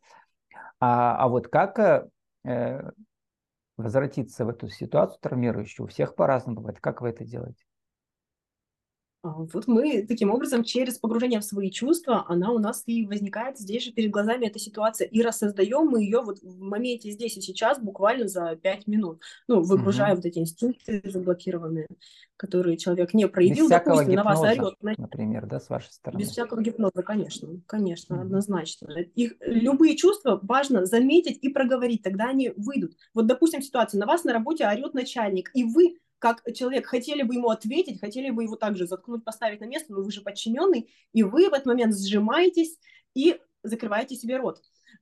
А, 0.79 1.17
а 1.17 1.27
вот 1.27 1.47
как 1.47 2.09
э, 2.43 2.91
возвратиться 3.79 4.45
в 4.45 4.49
эту 4.49 4.67
ситуацию 4.67 5.19
травмирующую. 5.21 5.85
У 5.85 5.89
всех 5.89 6.15
по-разному 6.15 6.57
бывает. 6.57 6.79
Как 6.79 7.01
вы 7.01 7.09
это 7.09 7.23
делаете? 7.23 7.63
А, 9.21 9.31
вот 9.31 9.67
мы 9.67 10.05
таким 10.07 10.31
образом 10.31 10.63
через 10.63 10.97
погружение 10.97 11.41
в 11.41 11.43
свои 11.43 11.69
чувства, 11.71 12.23
она 12.29 12.51
у 12.51 12.59
нас 12.59 12.83
и 12.85 13.05
возникает 13.05 13.57
здесь 13.57 13.83
же 13.83 13.91
перед 13.91 14.11
глазами 14.11 14.45
эта 14.45 14.59
ситуация, 14.59 15.07
и 15.07 15.21
рассоздаем 15.21 15.87
мы 15.87 16.03
ее 16.03 16.21
вот 16.21 16.39
в 16.41 16.61
моменте 16.61 17.11
здесь 17.11 17.35
и 17.35 17.41
сейчас 17.41 17.79
буквально 17.79 18.29
за 18.29 18.55
пять 18.55 18.87
минут, 18.87 19.21
ну, 19.49 19.61
выгружая 19.61 20.13
угу. 20.13 20.17
вот 20.17 20.25
эти 20.25 20.39
инстинкты 20.39 21.01
заблокированные, 21.03 21.87
которые 22.37 22.77
человек 22.77 23.13
не 23.13 23.27
проявил, 23.27 23.65
Без 23.65 23.71
допустим, 23.71 24.09
гипноза, 24.09 24.15
на 24.15 24.23
вас 24.23 24.41
орет. 24.41 24.75
Например, 24.97 25.45
да, 25.47 25.59
с 25.59 25.69
вашей 25.69 25.91
стороны? 25.91 26.21
Без 26.21 26.29
всякого 26.29 26.61
гипноза, 26.61 27.03
конечно, 27.03 27.49
конечно, 27.65 28.15
угу. 28.15 28.23
однозначно. 28.23 28.93
Их 29.15 29.33
любые 29.41 29.97
чувства 29.97 30.39
важно 30.41 30.85
заметить 30.85 31.39
и 31.41 31.49
проговорить, 31.49 32.03
тогда 32.03 32.29
они 32.29 32.53
выйдут. 32.55 32.93
Вот, 33.13 33.27
допустим, 33.27 33.61
ситуация, 33.61 33.99
на 33.99 34.05
вас 34.05 34.23
на 34.23 34.31
работе 34.31 34.65
орет 34.65 34.93
начальник, 34.93 35.51
и 35.53 35.65
вы 35.65 35.97
как 36.19 36.43
человек, 36.53 36.85
хотели 36.85 37.23
бы 37.23 37.35
ему 37.35 37.49
ответить, 37.49 37.99
хотели 37.99 38.29
бы 38.29 38.43
его 38.43 38.55
также 38.55 38.85
заткнуть, 38.85 39.23
поставить 39.23 39.61
на 39.61 39.65
место, 39.65 39.93
но 39.93 40.01
вы 40.01 40.11
же 40.11 40.21
подчиненный, 40.21 40.89
и 41.13 41.23
вы 41.23 41.49
в 41.49 41.53
этот 41.53 41.65
момент 41.65 41.97
сжимаетесь 41.97 42.77
и 43.15 43.39
закрываете 43.63 44.15
себе 44.15 44.37
рот. 44.37 44.61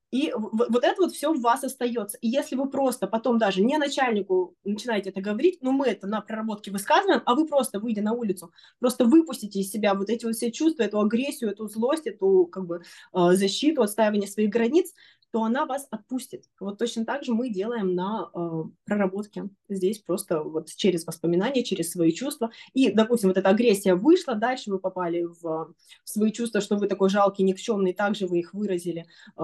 И 0.09 0.31
вот 0.33 0.85
это 0.85 1.01
вот 1.01 1.11
все 1.11 1.33
в 1.33 1.41
вас 1.41 1.65
остается. 1.65 2.17
И 2.21 2.29
если 2.29 2.55
вы 2.55 2.69
просто 2.69 3.07
потом 3.07 3.37
даже 3.37 3.61
не 3.61 3.77
начальнику 3.77 4.55
начинаете 4.63 5.09
это 5.09 5.19
говорить, 5.19 5.57
ну 5.61 5.73
мы 5.73 5.87
это 5.87 6.07
на 6.07 6.21
проработке 6.21 6.71
высказываем, 6.71 7.21
а 7.25 7.35
вы 7.35 7.45
просто, 7.45 7.79
выйдя 7.79 8.01
на 8.01 8.13
улицу, 8.13 8.53
просто 8.79 9.03
выпустите 9.03 9.59
из 9.59 9.69
себя 9.69 9.93
вот 9.95 10.09
эти 10.09 10.23
вот 10.23 10.35
все 10.35 10.49
чувства, 10.49 10.83
эту 10.83 11.01
агрессию, 11.01 11.51
эту 11.51 11.67
злость, 11.67 12.07
эту 12.07 12.45
как 12.45 12.65
бы 12.65 12.83
э, 13.13 13.31
защиту, 13.33 13.81
отстаивание 13.81 14.29
своих 14.29 14.49
границ, 14.49 14.93
то 15.31 15.43
она 15.43 15.65
вас 15.65 15.87
отпустит. 15.91 16.45
Вот 16.59 16.77
точно 16.77 17.05
так 17.05 17.23
же 17.23 17.33
мы 17.33 17.49
делаем 17.49 17.95
на 17.95 18.29
э, 18.33 18.63
проработке. 18.85 19.49
Здесь 19.69 19.99
просто 19.99 20.41
вот 20.41 20.69
через 20.69 21.05
воспоминания, 21.05 21.63
через 21.63 21.91
свои 21.91 22.11
чувства. 22.11 22.51
И, 22.73 22.91
допустим, 22.91 23.29
вот 23.29 23.37
эта 23.37 23.49
агрессия 23.49 23.95
вышла, 23.95 24.35
дальше 24.35 24.71
вы 24.71 24.79
попали 24.79 25.23
в, 25.23 25.41
в 25.41 25.75
свои 26.05 26.31
чувства, 26.31 26.61
что 26.61 26.77
вы 26.77 26.87
такой 26.87 27.09
жалкий, 27.09 27.43
никчемный, 27.43 27.93
также 27.93 28.27
вы 28.27 28.39
их 28.39 28.53
выразили, 28.53 29.05
э, 29.37 29.43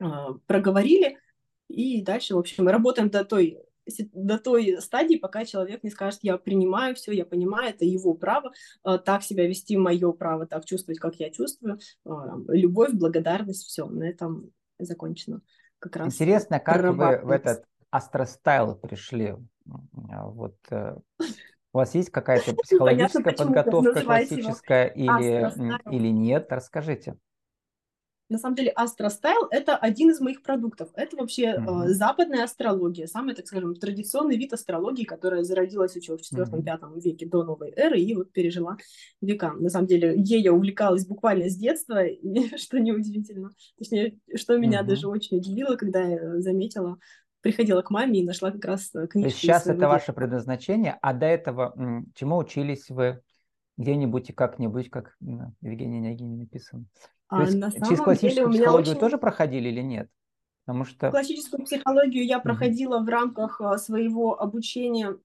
э, 0.00 0.04
проговорили. 0.46 1.18
И 1.68 2.02
дальше, 2.02 2.34
в 2.34 2.38
общем, 2.38 2.64
мы 2.64 2.72
работаем 2.72 3.08
до 3.08 3.24
той 3.24 3.58
до 4.12 4.38
той 4.38 4.80
стадии, 4.80 5.16
пока 5.16 5.44
человек 5.44 5.82
не 5.82 5.90
скажет, 5.90 6.20
я 6.22 6.36
принимаю 6.38 6.94
все, 6.94 7.12
я 7.12 7.24
понимаю, 7.24 7.70
это 7.70 7.84
его 7.84 8.14
право, 8.14 8.52
э, 8.84 8.98
так 8.98 9.22
себя 9.22 9.46
вести, 9.46 9.76
мое 9.76 10.12
право, 10.12 10.46
так 10.46 10.64
чувствовать, 10.64 10.98
как 10.98 11.16
я 11.16 11.30
чувствую, 11.30 11.78
э, 12.04 12.10
любовь, 12.48 12.92
благодарность, 12.92 13.66
все, 13.66 13.86
на 13.86 14.04
этом 14.04 14.50
закончено. 14.78 15.40
Как 15.78 15.96
раз 15.96 16.14
Интересно, 16.14 16.60
как 16.60 16.82
вы 16.82 17.18
в 17.22 17.30
этот 17.30 17.64
астростайл 17.90 18.76
пришли? 18.76 19.34
Вот 19.64 20.56
э, 20.70 20.96
у 21.72 21.76
вас 21.76 21.94
есть 21.94 22.10
какая-то 22.10 22.54
психологическая 22.62 23.34
подготовка 23.34 24.02
классическая 24.02 24.86
или, 24.86 25.92
или 25.94 26.08
нет? 26.08 26.46
Расскажите 26.50 27.16
на 28.32 28.38
самом 28.38 28.56
деле 28.56 28.70
астростайл 28.70 29.46
это 29.50 29.76
один 29.76 30.10
из 30.10 30.20
моих 30.20 30.42
продуктов. 30.42 30.88
Это 30.94 31.16
вообще 31.16 31.54
mm-hmm. 31.54 31.84
э, 31.84 31.88
западная 31.90 32.44
астрология, 32.44 33.06
самый, 33.06 33.34
так 33.34 33.46
скажем, 33.46 33.74
традиционный 33.76 34.36
вид 34.36 34.52
астрологии, 34.52 35.04
которая 35.04 35.44
зародилась 35.44 35.94
еще 35.94 36.16
в 36.16 36.20
4-5 36.20 36.62
mm-hmm. 36.62 37.00
веке 37.00 37.26
до 37.26 37.44
новой 37.44 37.72
эры 37.76 38.00
и 38.00 38.14
вот 38.14 38.32
пережила 38.32 38.76
века. 39.20 39.52
На 39.52 39.68
самом 39.68 39.86
деле, 39.86 40.14
ей 40.16 40.42
я 40.42 40.52
увлекалась 40.52 41.06
буквально 41.06 41.48
с 41.48 41.56
детства, 41.56 42.04
и, 42.04 42.56
что 42.56 42.80
неудивительно. 42.80 43.50
Точнее, 43.78 44.18
что 44.34 44.56
меня 44.56 44.80
mm-hmm. 44.80 44.86
даже 44.86 45.08
очень 45.08 45.36
удивило, 45.36 45.76
когда 45.76 46.02
я 46.02 46.40
заметила, 46.40 46.98
приходила 47.42 47.82
к 47.82 47.90
маме 47.90 48.20
и 48.20 48.24
нашла 48.24 48.50
как 48.50 48.64
раз 48.64 48.94
э, 48.94 49.06
книжку. 49.06 49.38
Сейчас 49.38 49.66
это 49.66 49.86
ваше 49.86 50.12
предназначение, 50.12 50.98
а 51.02 51.12
до 51.12 51.26
этого 51.26 51.74
чему 52.14 52.38
учились 52.38 52.88
вы 52.88 53.20
где-нибудь 53.76 54.30
и 54.30 54.32
как-нибудь, 54.32 54.90
как 54.90 55.16
Евгения 55.20 56.00
Нягини 56.00 56.36
написано? 56.36 56.84
То 57.32 57.38
а, 57.38 57.42
есть 57.44 57.56
на 57.56 57.70
через 57.70 58.00
классическую 58.00 58.50
деле, 58.50 58.58
психологию 58.58 58.90
очень... 58.90 59.00
тоже 59.00 59.16
проходили 59.16 59.70
или 59.70 59.80
нет? 59.80 60.10
Потому 60.66 60.84
что... 60.84 61.10
Классическую 61.10 61.64
психологию 61.64 62.26
я 62.26 62.40
проходила 62.40 63.00
mm-hmm. 63.00 63.04
в 63.06 63.08
рамках 63.08 63.60
а, 63.62 63.78
своего 63.78 64.38
обучения 64.38 65.16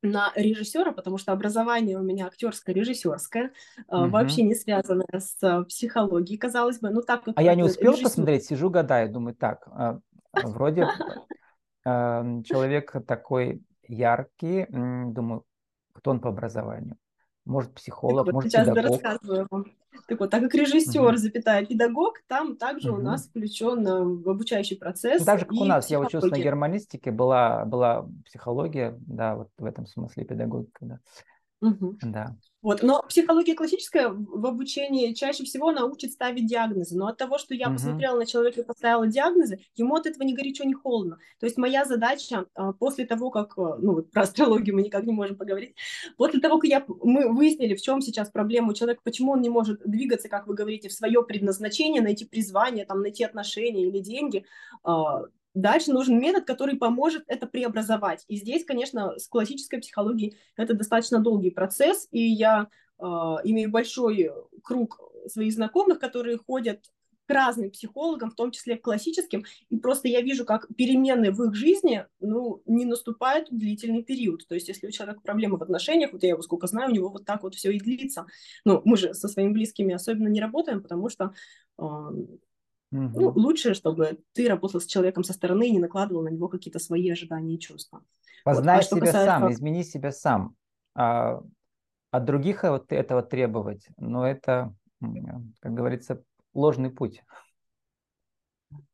на 0.00 0.32
режиссера, 0.34 0.92
потому 0.92 1.18
что 1.18 1.32
образование 1.32 1.98
у 1.98 2.02
меня 2.02 2.26
актерское, 2.26 2.74
режиссерское, 2.74 3.52
mm-hmm. 3.76 4.08
вообще 4.08 4.44
не 4.44 4.54
связанное 4.54 5.20
с 5.20 5.64
психологией, 5.64 6.38
казалось 6.38 6.78
бы. 6.78 6.88
Ну, 6.88 7.02
так 7.02 7.24
как 7.24 7.34
а 7.36 7.42
я 7.42 7.54
не 7.54 7.64
успел 7.64 7.92
режиссер... 7.92 8.08
посмотреть, 8.08 8.46
сижу, 8.46 8.70
гадаю, 8.70 9.12
думаю, 9.12 9.34
так, 9.34 9.68
вроде 10.32 10.88
человек 11.84 12.96
такой 13.06 13.62
яркий, 13.86 14.66
думаю, 14.70 15.44
кто 15.92 16.12
он 16.12 16.20
по 16.20 16.30
образованию? 16.30 16.96
Может, 17.46 17.72
психолог, 17.74 18.26
так 18.26 18.34
может, 18.34 18.50
сейчас 18.50 18.68
педагог. 18.68 19.02
рассказываю 19.02 19.46
вам. 19.50 19.64
Так 20.08 20.20
вот, 20.20 20.30
так 20.30 20.42
как 20.42 20.54
режиссер, 20.54 21.00
угу. 21.00 21.16
запятая, 21.16 21.64
педагог, 21.64 22.20
там 22.28 22.56
также 22.56 22.90
угу. 22.90 23.00
у 23.00 23.02
нас 23.02 23.26
включен 23.26 24.22
в 24.22 24.28
обучающий 24.28 24.76
процесс. 24.76 25.20
Ну, 25.20 25.26
так 25.26 25.38
же, 25.38 25.46
как 25.46 25.58
у 25.58 25.64
нас, 25.64 25.88
я 25.90 26.00
учился 26.00 26.28
на 26.28 26.38
германистике, 26.38 27.10
была, 27.10 27.64
была 27.64 28.06
психология, 28.24 28.96
да, 29.06 29.36
вот 29.36 29.48
в 29.58 29.64
этом 29.64 29.86
смысле 29.86 30.24
педагогика, 30.24 30.78
да. 30.80 30.98
Угу. 31.60 31.98
Да. 32.02 32.36
Вот. 32.66 32.82
Но 32.82 33.02
психология 33.08 33.54
классическая 33.54 34.08
в 34.08 34.44
обучении 34.44 35.14
чаще 35.14 35.44
всего 35.44 35.68
она 35.68 35.84
учит 35.84 36.10
ставить 36.10 36.46
диагнозы. 36.46 36.96
Но 36.98 37.06
от 37.06 37.16
того, 37.16 37.38
что 37.38 37.54
я 37.54 37.68
угу. 37.68 37.74
посмотрела 37.74 38.18
на 38.18 38.26
человека 38.26 38.60
и 38.60 38.64
поставила 38.64 39.06
диагнозы, 39.06 39.60
ему 39.76 39.94
от 39.94 40.06
этого 40.06 40.24
ни 40.24 40.34
горячо, 40.34 40.64
ни 40.64 40.72
холодно. 40.72 41.18
То 41.38 41.46
есть 41.46 41.58
моя 41.58 41.84
задача 41.84 42.46
а, 42.54 42.72
после 42.72 43.06
того, 43.06 43.30
как, 43.30 43.56
а, 43.56 43.76
ну 43.80 43.94
вот 43.94 44.10
про 44.10 44.22
астрологию 44.22 44.74
мы 44.74 44.82
никак 44.82 45.04
не 45.04 45.12
можем 45.12 45.36
поговорить, 45.36 45.76
после 46.16 46.40
того, 46.40 46.58
как 46.58 46.68
я, 46.68 46.84
мы 46.88 47.32
выяснили, 47.32 47.76
в 47.76 47.80
чем 47.80 48.00
сейчас 48.00 48.30
проблема 48.30 48.70
у 48.70 48.74
человека, 48.74 49.00
почему 49.04 49.32
он 49.32 49.42
не 49.42 49.48
может 49.48 49.80
двигаться, 49.84 50.28
как 50.28 50.48
вы 50.48 50.54
говорите, 50.54 50.88
в 50.88 50.92
свое 50.92 51.22
предназначение, 51.22 52.02
найти 52.02 52.24
призвание, 52.24 52.84
там, 52.84 53.00
найти 53.00 53.22
отношения 53.22 53.86
или 53.86 54.00
деньги, 54.00 54.44
а, 54.82 55.22
Дальше 55.56 55.90
нужен 55.90 56.18
метод, 56.18 56.44
который 56.44 56.76
поможет 56.76 57.24
это 57.28 57.46
преобразовать. 57.46 58.26
И 58.28 58.36
здесь, 58.36 58.62
конечно, 58.62 59.18
с 59.18 59.26
классической 59.26 59.80
психологией 59.80 60.36
это 60.54 60.74
достаточно 60.74 61.18
долгий 61.18 61.50
процесс, 61.50 62.08
и 62.10 62.20
я 62.20 62.68
э, 62.98 63.02
имею 63.02 63.70
большой 63.70 64.30
круг 64.62 65.00
своих 65.28 65.54
знакомых, 65.54 65.98
которые 65.98 66.36
ходят 66.36 66.80
к 67.26 67.30
разным 67.32 67.70
психологам, 67.70 68.30
в 68.30 68.34
том 68.34 68.50
числе 68.50 68.76
к 68.76 68.82
классическим, 68.82 69.46
и 69.70 69.78
просто 69.78 70.08
я 70.08 70.20
вижу, 70.20 70.44
как 70.44 70.68
перемены 70.76 71.32
в 71.32 71.42
их 71.42 71.54
жизни, 71.54 72.04
ну, 72.20 72.62
не 72.66 72.84
наступают 72.84 73.48
длительный 73.50 74.02
период. 74.02 74.46
То 74.46 74.54
есть, 74.54 74.68
если 74.68 74.86
у 74.86 74.90
человека 74.90 75.22
проблемы 75.22 75.56
в 75.56 75.62
отношениях, 75.62 76.12
вот 76.12 76.22
я 76.22 76.28
его 76.30 76.42
сколько 76.42 76.66
знаю, 76.66 76.90
у 76.90 76.94
него 76.94 77.08
вот 77.08 77.24
так 77.24 77.42
вот 77.42 77.54
все 77.54 77.70
и 77.72 77.80
длится. 77.80 78.26
Ну, 78.66 78.82
мы 78.84 78.98
же 78.98 79.14
со 79.14 79.26
своими 79.26 79.52
близкими 79.52 79.94
особенно 79.94 80.28
не 80.28 80.40
работаем, 80.40 80.82
потому 80.82 81.08
что 81.08 81.32
э, 81.78 81.82
Угу. 82.92 83.20
Ну, 83.20 83.32
лучше, 83.34 83.74
чтобы 83.74 84.18
ты 84.32 84.48
работал 84.48 84.80
с 84.80 84.86
человеком 84.86 85.24
со 85.24 85.32
стороны 85.32 85.68
и 85.68 85.72
не 85.72 85.80
накладывал 85.80 86.22
на 86.22 86.28
него 86.28 86.48
какие-то 86.48 86.78
свои 86.78 87.10
ожидания 87.10 87.56
и 87.56 87.58
чувства. 87.58 88.02
Познай 88.44 88.76
вот. 88.76 88.84
а 88.84 88.86
себя 88.86 89.00
касается... 89.00 89.26
сам, 89.26 89.52
измени 89.52 89.82
себя 89.82 90.12
сам. 90.12 90.56
А, 90.94 91.42
от 92.10 92.24
других 92.24 92.62
вот 92.62 92.92
этого 92.92 93.22
требовать, 93.22 93.88
но 93.96 94.26
это, 94.26 94.74
как 95.60 95.74
говорится, 95.74 96.22
ложный 96.54 96.90
путь. 96.90 97.22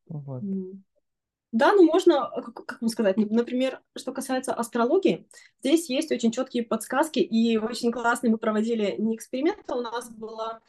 Вот. 0.07 0.43
Да, 1.51 1.71
ну 1.73 1.83
можно, 1.83 2.31
как, 2.35 2.65
как 2.65 2.81
вам 2.81 2.89
сказать, 2.89 3.15
например, 3.15 3.79
что 3.95 4.11
касается 4.11 4.55
астрологии, 4.55 5.27
здесь 5.61 5.87
есть 5.87 6.11
очень 6.11 6.31
четкие 6.31 6.63
подсказки, 6.63 7.19
и 7.19 7.57
очень 7.57 7.91
классные 7.91 8.31
мы 8.31 8.39
проводили 8.39 8.95
не 8.97 9.15
эксперимент, 9.15 9.59
а 9.67 9.75
у 9.75 9.81
нас 9.81 10.09
была 10.09 10.61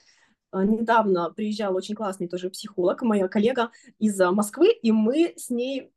недавно 0.63 1.31
приезжал 1.31 1.75
очень 1.75 1.95
классный 1.95 2.29
тоже 2.29 2.51
психолог, 2.51 3.03
моя 3.03 3.29
коллега 3.29 3.71
из 3.99 4.19
Москвы, 4.19 4.71
и 4.71 4.93
мы 4.93 5.35
с 5.37 5.51
ней 5.51 5.91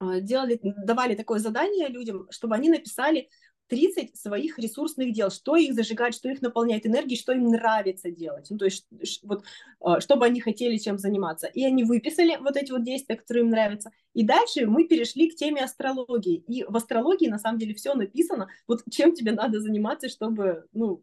делали, 0.00 0.60
давали 0.62 1.14
такое 1.14 1.38
задание 1.38 1.88
людям, 1.88 2.26
чтобы 2.30 2.54
они 2.54 2.68
написали 2.68 3.28
30 3.68 4.16
своих 4.16 4.58
ресурсных 4.58 5.12
дел, 5.12 5.30
что 5.30 5.56
их 5.56 5.74
зажигает, 5.74 6.14
что 6.14 6.28
их 6.28 6.40
наполняет 6.40 6.86
энергией, 6.86 7.18
что 7.18 7.32
им 7.32 7.48
нравится 7.48 8.10
делать, 8.10 8.46
ну, 8.50 8.58
то 8.58 8.66
есть 8.66 8.86
вот, 9.22 9.44
а, 9.80 10.00
что 10.00 10.16
бы 10.16 10.26
они 10.26 10.40
хотели 10.40 10.76
чем 10.76 10.98
заниматься. 10.98 11.46
И 11.48 11.64
они 11.64 11.84
выписали 11.84 12.36
вот 12.40 12.56
эти 12.56 12.70
вот 12.70 12.84
действия, 12.84 13.16
которые 13.16 13.44
им 13.44 13.50
нравятся. 13.50 13.90
И 14.14 14.24
дальше 14.24 14.66
мы 14.66 14.84
перешли 14.84 15.30
к 15.30 15.36
теме 15.36 15.64
астрологии. 15.64 16.44
И 16.46 16.64
в 16.64 16.76
астрологии 16.76 17.28
на 17.28 17.38
самом 17.38 17.58
деле 17.58 17.74
все 17.74 17.94
написано, 17.94 18.48
вот 18.66 18.82
чем 18.90 19.14
тебе 19.14 19.32
надо 19.32 19.60
заниматься, 19.60 20.08
чтобы, 20.08 20.66
ну, 20.72 21.02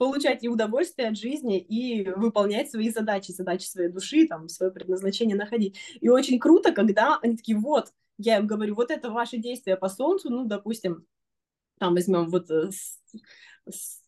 получать 0.00 0.42
и 0.42 0.48
удовольствие 0.48 1.08
от 1.08 1.18
жизни, 1.18 1.58
и 1.58 2.10
выполнять 2.16 2.70
свои 2.70 2.88
задачи, 2.88 3.32
задачи 3.32 3.66
своей 3.66 3.90
души, 3.90 4.26
там, 4.26 4.48
свое 4.48 4.72
предназначение 4.72 5.36
находить. 5.36 5.78
И 6.00 6.08
очень 6.08 6.38
круто, 6.38 6.72
когда 6.72 7.18
они 7.20 7.36
такие, 7.36 7.58
вот, 7.58 7.92
я 8.16 8.38
им 8.38 8.46
говорю, 8.46 8.76
вот 8.76 8.90
это 8.90 9.10
ваши 9.10 9.36
действия 9.36 9.76
по 9.76 9.90
Солнцу, 9.90 10.30
ну, 10.30 10.46
допустим, 10.46 11.04
там 11.78 11.92
возьмем 11.92 12.30
вот 12.30 12.50
э, 12.50 12.70
с, 12.70 12.98
с, 13.68 14.02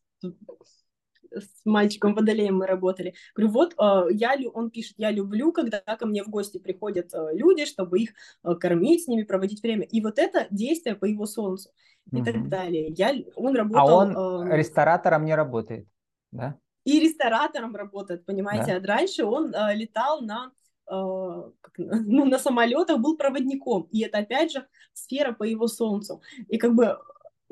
с 1.34 1.64
мальчиком 1.64 2.14
Водолеем 2.14 2.56
мы 2.56 2.66
работали. 2.66 3.14
Говорю, 3.34 3.52
вот 3.52 3.74
э, 3.78 4.12
я, 4.12 4.36
он 4.52 4.70
пишет, 4.70 4.94
я 4.98 5.10
люблю, 5.10 5.52
когда 5.52 5.80
ко 5.80 6.06
мне 6.06 6.22
в 6.22 6.28
гости 6.28 6.58
приходят 6.58 7.12
э, 7.12 7.28
люди, 7.32 7.64
чтобы 7.64 8.00
их 8.00 8.10
кормить, 8.60 9.04
с 9.04 9.08
ними 9.08 9.22
проводить 9.22 9.62
время. 9.62 9.84
И 9.84 10.00
вот 10.00 10.18
это 10.18 10.46
действие 10.50 10.96
по 10.96 11.04
его 11.04 11.26
солнцу 11.26 11.70
и 12.10 12.16
угу. 12.16 12.24
так 12.24 12.48
далее. 12.48 12.88
Я, 12.90 13.14
он 13.36 13.54
работал... 13.54 13.88
А 13.88 13.94
он 13.94 14.50
э, 14.50 14.56
ресторатором 14.56 15.24
не 15.24 15.34
работает, 15.34 15.86
да? 16.30 16.58
И 16.84 16.98
ресторатором 16.98 17.76
работает, 17.76 18.26
понимаете. 18.26 18.78
Да. 18.80 18.94
А 18.94 18.96
раньше 18.96 19.24
он 19.24 19.54
э, 19.54 19.74
летал 19.74 20.22
на 20.22 20.52
как, 20.84 21.72
ну, 21.78 22.24
на 22.26 22.38
самолетах 22.38 22.98
был 22.98 23.16
проводником, 23.16 23.88
и 23.92 24.00
это 24.02 24.18
опять 24.18 24.52
же 24.52 24.66
сфера 24.92 25.32
по 25.32 25.44
его 25.44 25.66
солнцу. 25.68 26.20
И 26.48 26.58
как 26.58 26.74
бы 26.74 26.98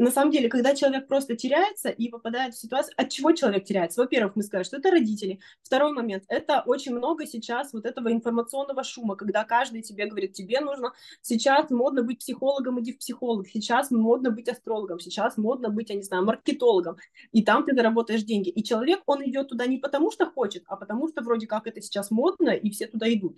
на 0.01 0.11
самом 0.11 0.31
деле, 0.31 0.49
когда 0.49 0.75
человек 0.75 1.07
просто 1.07 1.37
теряется 1.37 1.91
и 1.91 2.09
попадает 2.09 2.55
в 2.55 2.59
ситуацию, 2.59 2.95
от 2.97 3.11
чего 3.11 3.33
человек 3.33 3.65
теряется? 3.65 4.01
Во-первых, 4.01 4.35
мы 4.35 4.43
сказали, 4.43 4.65
что 4.65 4.79
это 4.79 4.91
родители. 4.91 5.41
Второй 5.63 5.93
момент, 5.93 6.25
это 6.29 6.63
очень 6.65 6.95
много 6.95 7.27
сейчас 7.27 7.75
вот 7.75 7.85
этого 7.85 8.11
информационного 8.11 8.83
шума, 8.83 9.15
когда 9.15 9.45
каждый 9.45 9.83
тебе 9.83 10.07
говорит, 10.07 10.33
тебе 10.33 10.61
нужно, 10.61 10.95
сейчас 11.21 11.69
модно 11.69 12.03
быть 12.03 12.21
психологом, 12.21 12.81
иди 12.81 12.95
в 12.95 12.99
психолог, 12.99 13.47
сейчас 13.49 13.91
модно 13.91 14.31
быть 14.31 14.49
астрологом, 14.49 15.01
сейчас 15.01 15.37
модно 15.37 15.69
быть, 15.69 15.91
я 15.91 15.97
не 15.97 16.03
знаю, 16.03 16.25
маркетологом, 16.25 16.97
и 17.33 17.43
там 17.43 17.67
ты 17.67 17.75
заработаешь 17.75 18.23
деньги. 18.23 18.49
И 18.49 18.65
человек, 18.65 19.03
он 19.05 19.23
идет 19.29 19.49
туда 19.49 19.67
не 19.67 19.77
потому, 19.77 20.11
что 20.11 20.31
хочет, 20.31 20.65
а 20.67 20.77
потому 20.77 21.09
что 21.09 21.21
вроде 21.23 21.47
как 21.47 21.67
это 21.67 21.83
сейчас 21.83 22.11
модно, 22.11 22.51
и 22.51 22.71
все 22.71 22.87
туда 22.87 23.13
идут. 23.13 23.37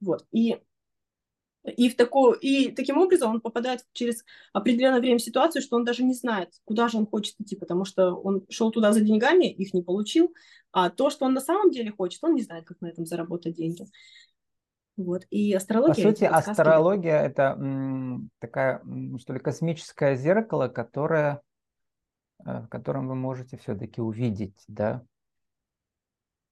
Вот. 0.00 0.24
И 0.30 0.60
и, 1.64 1.88
в 1.88 1.96
такое, 1.96 2.36
и 2.38 2.70
таким 2.70 2.98
образом 2.98 3.30
он 3.30 3.40
попадает 3.40 3.84
через 3.92 4.24
определенное 4.52 5.00
время 5.00 5.18
в 5.18 5.22
ситуацию, 5.22 5.62
что 5.62 5.76
он 5.76 5.84
даже 5.84 6.04
не 6.04 6.14
знает, 6.14 6.50
куда 6.64 6.88
же 6.88 6.98
он 6.98 7.06
хочет 7.06 7.36
идти, 7.40 7.56
потому 7.56 7.84
что 7.84 8.14
он 8.14 8.44
шел 8.50 8.70
туда 8.70 8.92
за 8.92 9.00
деньгами, 9.00 9.46
их 9.46 9.72
не 9.72 9.82
получил, 9.82 10.34
а 10.72 10.90
то, 10.90 11.08
что 11.08 11.24
он 11.24 11.32
на 11.32 11.40
самом 11.40 11.70
деле 11.70 11.90
хочет, 11.90 12.22
он 12.22 12.34
не 12.34 12.42
знает, 12.42 12.66
как 12.66 12.80
на 12.80 12.88
этом 12.88 13.06
заработать 13.06 13.56
деньги. 13.56 13.86
Вот. 14.96 15.26
И 15.30 15.52
астрология... 15.54 15.94
По 16.04 16.10
сути, 16.10 16.24
астрология– 16.24 17.18
это 17.22 17.56
м, 17.58 18.30
такая, 18.38 18.82
что 19.18 19.32
ли, 19.32 19.40
космическое 19.40 20.16
зеркало, 20.16 20.68
которое, 20.68 21.40
э, 22.44 22.60
в 22.60 22.68
котором 22.68 23.08
вы 23.08 23.14
можете 23.14 23.56
все-таки 23.56 24.00
увидеть, 24.00 24.62
да, 24.68 25.02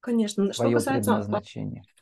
Конечно. 0.03 0.53
Что 0.53 0.71
касается 0.71 1.25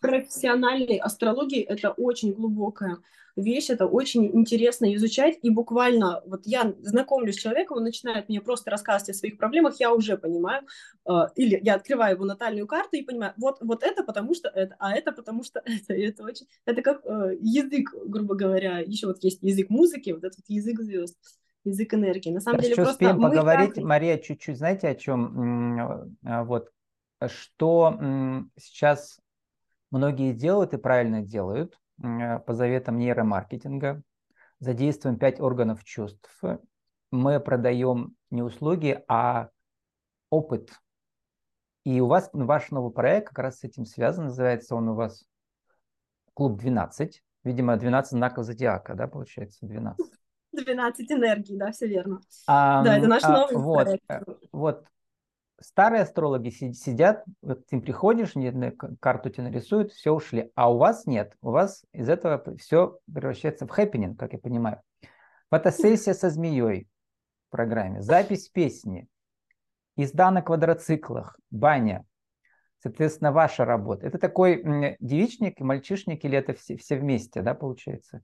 профессиональной 0.00 0.97
астрологии, 0.97 1.62
это 1.62 1.90
очень 1.90 2.33
глубокая 2.33 2.97
вещь, 3.37 3.69
это 3.69 3.87
очень 3.87 4.26
интересно 4.35 4.95
изучать, 4.95 5.38
и 5.42 5.50
буквально, 5.50 6.23
вот 6.26 6.47
я 6.47 6.75
знакомлюсь 6.80 7.37
с 7.37 7.38
человеком, 7.38 7.76
он 7.76 7.85
начинает 7.85 8.28
мне 8.28 8.40
просто 8.40 8.71
рассказывать 8.71 9.11
о 9.11 9.19
своих 9.19 9.37
проблемах, 9.37 9.78
я 9.78 9.92
уже 9.92 10.16
понимаю, 10.16 10.62
э, 11.07 11.12
или 11.37 11.61
я 11.62 11.75
открываю 11.75 12.16
его 12.16 12.25
натальную 12.25 12.66
карту 12.66 12.96
и 12.96 13.03
понимаю, 13.03 13.35
вот, 13.37 13.59
вот 13.61 13.83
это 13.83 14.03
потому 14.03 14.35
что 14.35 14.48
это, 14.48 14.75
а 14.79 14.94
это 14.94 15.12
потому 15.12 15.44
что 15.44 15.61
это, 15.64 15.94
и 15.94 16.03
это 16.03 16.25
очень, 16.25 16.46
это 16.64 16.83
как 16.83 17.05
э, 17.05 17.37
язык, 17.40 17.94
грубо 18.07 18.35
говоря, 18.35 18.79
еще 18.79 19.09
вот 19.09 19.22
есть 19.22 19.42
язык 19.42 19.68
музыки, 19.68 20.11
вот 20.11 20.25
этот 20.25 20.44
язык 20.48 20.81
звезд 20.81 21.16
язык 21.62 21.92
энергии. 21.92 22.31
На 22.31 22.40
самом 22.40 22.61
Сейчас 22.61 22.64
деле 22.64 22.77
просто 22.77 22.92
успеем 22.92 23.20
поговорить, 23.20 23.75
так... 23.75 23.85
Мария, 23.85 24.16
чуть-чуть, 24.16 24.57
знаете, 24.57 24.88
о 24.88 24.94
чем? 24.94 26.16
Э, 26.25 26.42
вот 26.44 26.70
что 27.28 27.98
сейчас 28.56 29.20
многие 29.90 30.33
делают 30.33 30.74
и 30.74 30.78
правильно 30.78 31.22
делают 31.22 31.78
э, 32.02 32.38
по 32.40 32.54
заветам 32.54 32.98
нейромаркетинга. 32.98 34.02
Задействуем 34.59 35.18
пять 35.18 35.40
органов 35.40 35.85
чувств. 35.85 36.40
Мы 37.11 37.40
продаем 37.40 38.14
не 38.30 38.42
услуги, 38.42 39.02
а 39.09 39.48
опыт. 40.28 40.70
И 41.85 42.00
у 42.00 42.06
вас 42.06 42.30
ваш 42.33 42.70
новый 42.70 42.92
проект 42.92 43.28
как 43.28 43.38
раз 43.38 43.59
с 43.61 43.64
этим 43.64 43.85
связан. 43.85 44.26
Называется 44.26 44.74
он 44.74 44.88
у 44.90 44.94
вас 44.94 45.24
Клуб 46.35 46.59
12. 46.59 47.22
Видимо, 47.44 47.76
12 47.76 48.12
знаков 48.12 48.44
зодиака, 48.44 48.94
да, 48.94 49.09
получается, 49.09 49.66
12. 49.66 50.06
12 50.52 51.12
энергий, 51.12 51.56
да, 51.56 51.70
все 51.72 51.87
верно. 51.87 52.20
А, 52.46 52.83
да, 52.85 52.98
это 52.98 53.09
наш 53.09 53.24
а, 53.24 53.30
новый 53.30 53.56
вот, 53.56 53.85
проект. 53.85 54.04
Э, 54.09 54.22
вот, 54.52 54.85
старые 55.61 56.03
астрологи 56.03 56.51
сидят, 56.51 57.25
вот 57.42 57.66
ты 57.66 57.81
приходишь, 57.81 58.35
карту 59.01 59.31
тебе 59.31 59.44
нарисуют, 59.44 59.92
все 59.92 60.12
ушли. 60.12 60.51
А 60.55 60.73
у 60.73 60.79
вас 60.79 61.07
нет. 61.07 61.37
У 61.42 61.51
вас 61.51 61.85
из 61.92 62.09
этого 62.09 62.57
все 62.57 62.99
превращается 63.12 63.66
в 63.66 63.70
happening, 63.70 64.18
как 64.18 64.33
я 64.33 64.38
понимаю. 64.38 64.81
Фотосессия 65.51 66.14
со 66.14 66.31
змеей 66.31 66.88
в 67.49 67.51
программе, 67.51 68.03
запись 68.03 68.49
песни, 68.49 69.09
езда 69.96 70.31
на 70.31 70.42
квадроциклах, 70.42 71.38
баня. 71.51 72.05
Соответственно, 72.83 73.31
ваша 73.31 73.64
работа. 73.64 74.07
Это 74.07 74.18
такой 74.18 74.96
девичник 75.01 75.61
и 75.61 75.64
мальчишник 75.64 76.25
или 76.25 76.38
это 76.38 76.55
все, 76.55 76.77
все 76.77 76.96
вместе, 76.96 77.42
да, 77.42 77.55
получается? 77.55 78.23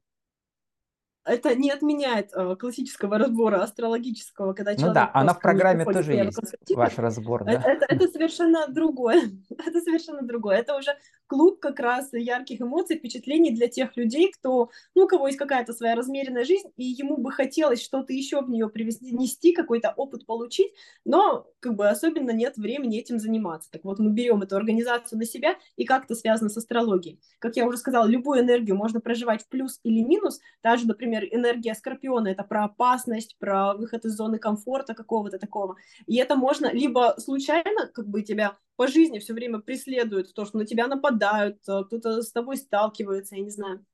Это 1.27 1.55
не 1.55 1.71
отменяет 1.71 2.31
э, 2.35 2.57
классического 2.57 3.19
разбора 3.19 3.63
астрологического, 3.63 4.53
когда 4.53 4.75
человек... 4.75 4.89
Ну 4.89 4.95
да, 4.95 5.11
она 5.13 5.35
в 5.35 5.41
программе 5.41 5.85
тоже 5.85 6.15
есть, 6.15 6.39
ваш 6.71 6.97
разбор, 6.99 7.45
да? 7.45 7.53
Это, 7.53 7.69
это, 7.69 7.87
это 7.89 8.09
совершенно 8.09 8.69
другое. 8.69 9.23
это 9.51 9.81
совершенно 9.81 10.23
другое. 10.23 10.59
Это 10.59 10.77
уже 10.77 10.97
клуб 11.27 11.61
как 11.61 11.81
раз 11.81 12.13
ярких 12.13 12.61
эмоций, 12.61 12.99
впечатлений 12.99 13.51
для 13.51 13.69
тех 13.69 13.97
людей, 13.97 14.31
кто, 14.33 14.71
ну, 14.95 15.05
у 15.05 15.07
кого 15.07 15.27
есть 15.27 15.39
какая-то 15.39 15.73
своя 15.73 15.95
размеренная 15.95 16.45
жизнь, 16.45 16.69
и 16.77 16.85
ему 16.85 17.17
бы 17.17 17.33
хотелось 17.33 17.83
что-то 17.83 18.13
еще 18.13 18.41
в 18.43 18.51
нее 18.51 18.69
привести, 18.69 19.15
нести, 19.15 19.53
какой-то 19.53 19.93
опыт 19.97 20.27
получить, 20.27 20.73
но 21.05 21.47
как 21.61 21.75
бы 21.75 21.89
особенно 21.89 22.31
нет 22.31 22.57
времени 22.57 22.99
этим 22.99 23.19
заниматься. 23.19 23.71
Так 23.71 23.85
вот, 23.85 23.99
мы 23.99 24.11
берем 24.11 24.43
эту 24.43 24.57
организацию 24.57 25.19
на 25.19 25.25
себя, 25.25 25.57
и 25.77 25.85
как 25.85 26.05
это 26.05 26.15
связано 26.15 26.49
с 26.49 26.57
астрологией. 26.57 27.21
Как 27.39 27.57
я 27.57 27.67
уже 27.67 27.79
сказала, 27.79 28.07
любую 28.07 28.41
энергию 28.41 28.77
можно 28.77 29.01
проживать 29.01 29.43
в 29.43 29.49
плюс 29.49 29.81
или 29.83 30.01
минус, 30.01 30.41
даже, 30.63 30.87
например, 30.87 31.25
энергия 31.31 31.75
Скорпиона— 31.75 32.29
это 32.29 32.45
про 32.45 32.65
опасность, 32.65 33.37
про 33.39 33.75
выход 33.75 34.05
из 34.05 34.15
зоны 34.15 34.39
комфорта 34.39 34.95
какого-то 34.95 35.39
такого. 35.39 35.77
И 36.07 36.17
это 36.17 36.37
можно 36.37 36.73
либо 36.73 37.15
случайно, 37.19 37.89
как 37.93 38.09
бы 38.09 38.23
тебя 38.23 38.57
по 38.77 38.87
жизни 38.87 39.19
все 39.19 39.35
время 39.35 39.59
преследует, 39.59 40.33
то, 40.35 40.45
что 40.45 40.59
на 40.59 40.67
тебя 40.67 40.87
нападают, 40.87 41.59
кто-то 41.63 42.23
с 42.23 42.31
тобой 42.33 42.57
сталкивается, 42.57 43.37
я 43.37 43.43
не 43.43 43.51
знаю, 43.51 43.85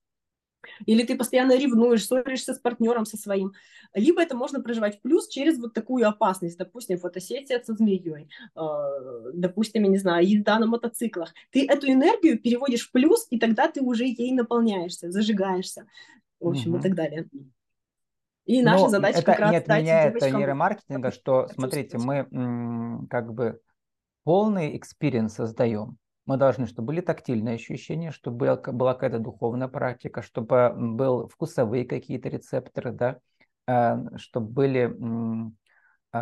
или 0.87 1.05
ты 1.05 1.16
постоянно 1.16 1.57
ревнуешь, 1.57 2.07
ссоришься 2.07 2.55
с 2.55 2.59
партнером 2.59 3.05
со 3.05 3.16
своим. 3.16 3.53
Либо 3.95 4.23
это 4.23 4.37
можно 4.37 4.61
проживать 4.61 4.99
в 4.99 5.03
плюс 5.03 5.29
через 5.29 5.59
вот 5.59 5.75
такую 5.75 6.09
опасность, 6.09 6.57
допустим, 6.57 6.99
фотосессия 6.99 7.61
со 7.62 7.75
змеей, 7.75 8.29
э, 8.55 8.61
допустим, 9.35 9.83
я 9.85 9.88
не 9.88 9.99
знаю, 9.99 10.27
езда 10.27 10.59
на 10.59 10.66
мотоциклах. 10.66 11.35
Ты 11.51 11.66
эту 11.66 11.90
энергию 11.90 12.38
переводишь 12.38 12.88
в 12.88 12.92
плюс, 12.92 13.27
и 13.31 13.38
тогда 13.38 13.68
ты 13.68 13.83
уже 13.83 14.05
ей 14.05 14.33
наполняешься, 14.33 15.11
зажигаешься 15.11 15.87
в 16.40 16.49
общем, 16.49 16.73
угу. 16.73 16.79
и 16.79 16.83
так 16.83 16.95
далее. 16.95 17.29
И 18.45 18.62
наша 18.62 18.85
Но 18.85 18.88
задача 18.88 19.18
это 19.18 19.27
как 19.27 19.38
раз 19.38 19.51
не 19.53 19.57
отменяет 19.59 20.14
нейромаркетинга, 20.21 21.12
что, 21.12 21.49
смотрите, 21.55 21.99
мы 21.99 23.07
как 23.09 23.33
бы 23.33 23.61
полный 24.24 24.76
experience 24.76 25.35
создаем. 25.35 25.98
Мы 26.24 26.37
должны, 26.37 26.66
чтобы 26.66 26.88
были 26.88 27.00
тактильные 27.00 27.56
ощущения, 27.56 28.12
чтобы 28.12 28.37
была, 28.38 28.56
была 28.56 28.94
какая-то 28.94 29.18
духовная 29.18 29.68
практика, 29.68 30.22
чтобы 30.22 30.72
был 30.74 31.28
вкусовые 31.28 31.85
какие-то 31.85 32.28
рецепторы, 32.28 32.92
да, 32.92 33.18
э, 33.66 34.16
чтобы 34.18 34.46
были, 34.48 34.96
э, 36.12 36.18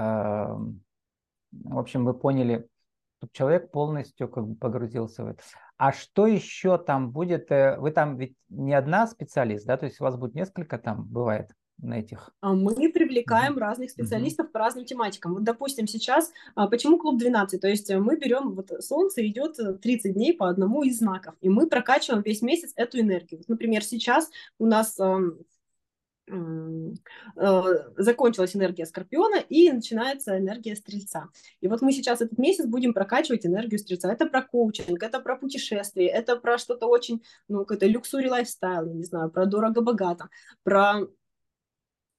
в 1.53 1.79
общем, 1.79 2.05
вы 2.05 2.15
поняли, 2.15 2.67
чтобы 3.19 3.33
человек 3.35 3.71
полностью 3.71 4.29
как 4.29 4.47
бы 4.47 4.55
погрузился 4.55 5.25
в 5.25 5.29
это. 5.29 5.43
А 5.77 5.93
что 5.93 6.27
еще 6.27 6.79
там 6.79 7.11
будет? 7.11 7.53
Э, 7.53 7.77
вы 7.79 7.91
там 7.91 8.17
ведь 8.17 8.35
не 8.49 8.73
одна 8.73 9.07
специалист, 9.07 9.67
да? 9.67 9.77
То 9.77 9.85
есть 9.87 10.01
у 10.01 10.05
вас 10.05 10.17
будет 10.17 10.35
несколько 10.35 10.79
там 10.79 11.05
бывает 11.05 11.51
на 11.83 12.01
этих? 12.01 12.31
А 12.41 12.53
мы 12.53 12.91
привлекаем 12.91 13.55
mm-hmm. 13.55 13.61
разных 13.61 13.91
специалистов 13.91 14.47
mm-hmm. 14.47 14.53
по 14.53 14.59
разным 14.59 14.85
тематикам. 14.85 15.35
Вот, 15.35 15.45
допустим, 15.45 15.87
сейчас, 15.87 16.33
а, 16.55 16.69
почему 16.69 16.99
клуб 16.99 17.19
12? 17.19 17.61
То 17.61 17.69
есть 17.69 17.91
э, 17.91 17.99
мы 17.99 18.17
берем, 18.17 18.55
вот 18.55 18.71
солнце 18.81 19.27
идет 19.27 19.57
30 19.81 20.05
э, 20.05 20.15
дней 20.15 20.35
по 20.35 20.49
одному 20.49 20.83
из 20.83 20.99
знаков, 20.99 21.35
и 21.41 21.49
мы 21.49 21.69
прокачиваем 21.69 22.23
весь 22.23 22.43
месяц 22.43 22.73
эту 22.77 23.01
энергию. 23.01 23.39
Вот, 23.39 23.49
например, 23.49 23.83
сейчас 23.83 24.31
у 24.59 24.67
нас 24.67 24.99
Э, 27.37 27.75
закончилась 27.97 28.55
энергия 28.55 28.87
Скорпиона 28.87 29.41
и 29.49 29.71
начинается 29.71 30.39
энергия 30.39 30.77
Стрельца. 30.77 31.29
И 31.61 31.69
вот 31.69 31.83
мы 31.83 31.93
сейчас 31.93 32.21
этот 32.21 32.39
месяц 32.39 32.67
будем 32.67 32.95
прокачивать 32.95 33.47
энергию 33.47 33.79
Стрельца. 33.79 34.13
Это 34.13 34.27
про 34.27 34.43
коучинг, 34.43 35.03
это 35.03 35.21
про 35.21 35.37
путешествие, 35.37 36.09
это 36.09 36.37
про 36.37 36.59
что-то 36.59 36.87
очень, 36.87 37.23
ну, 37.49 37.61
какой-то 37.61 37.87
luxury 37.87 38.29
lifestyle, 38.29 38.87
я 38.87 38.95
не 38.95 39.05
знаю, 39.05 39.31
про 39.31 39.47
дорого-богато, 39.47 40.29
про 40.63 41.07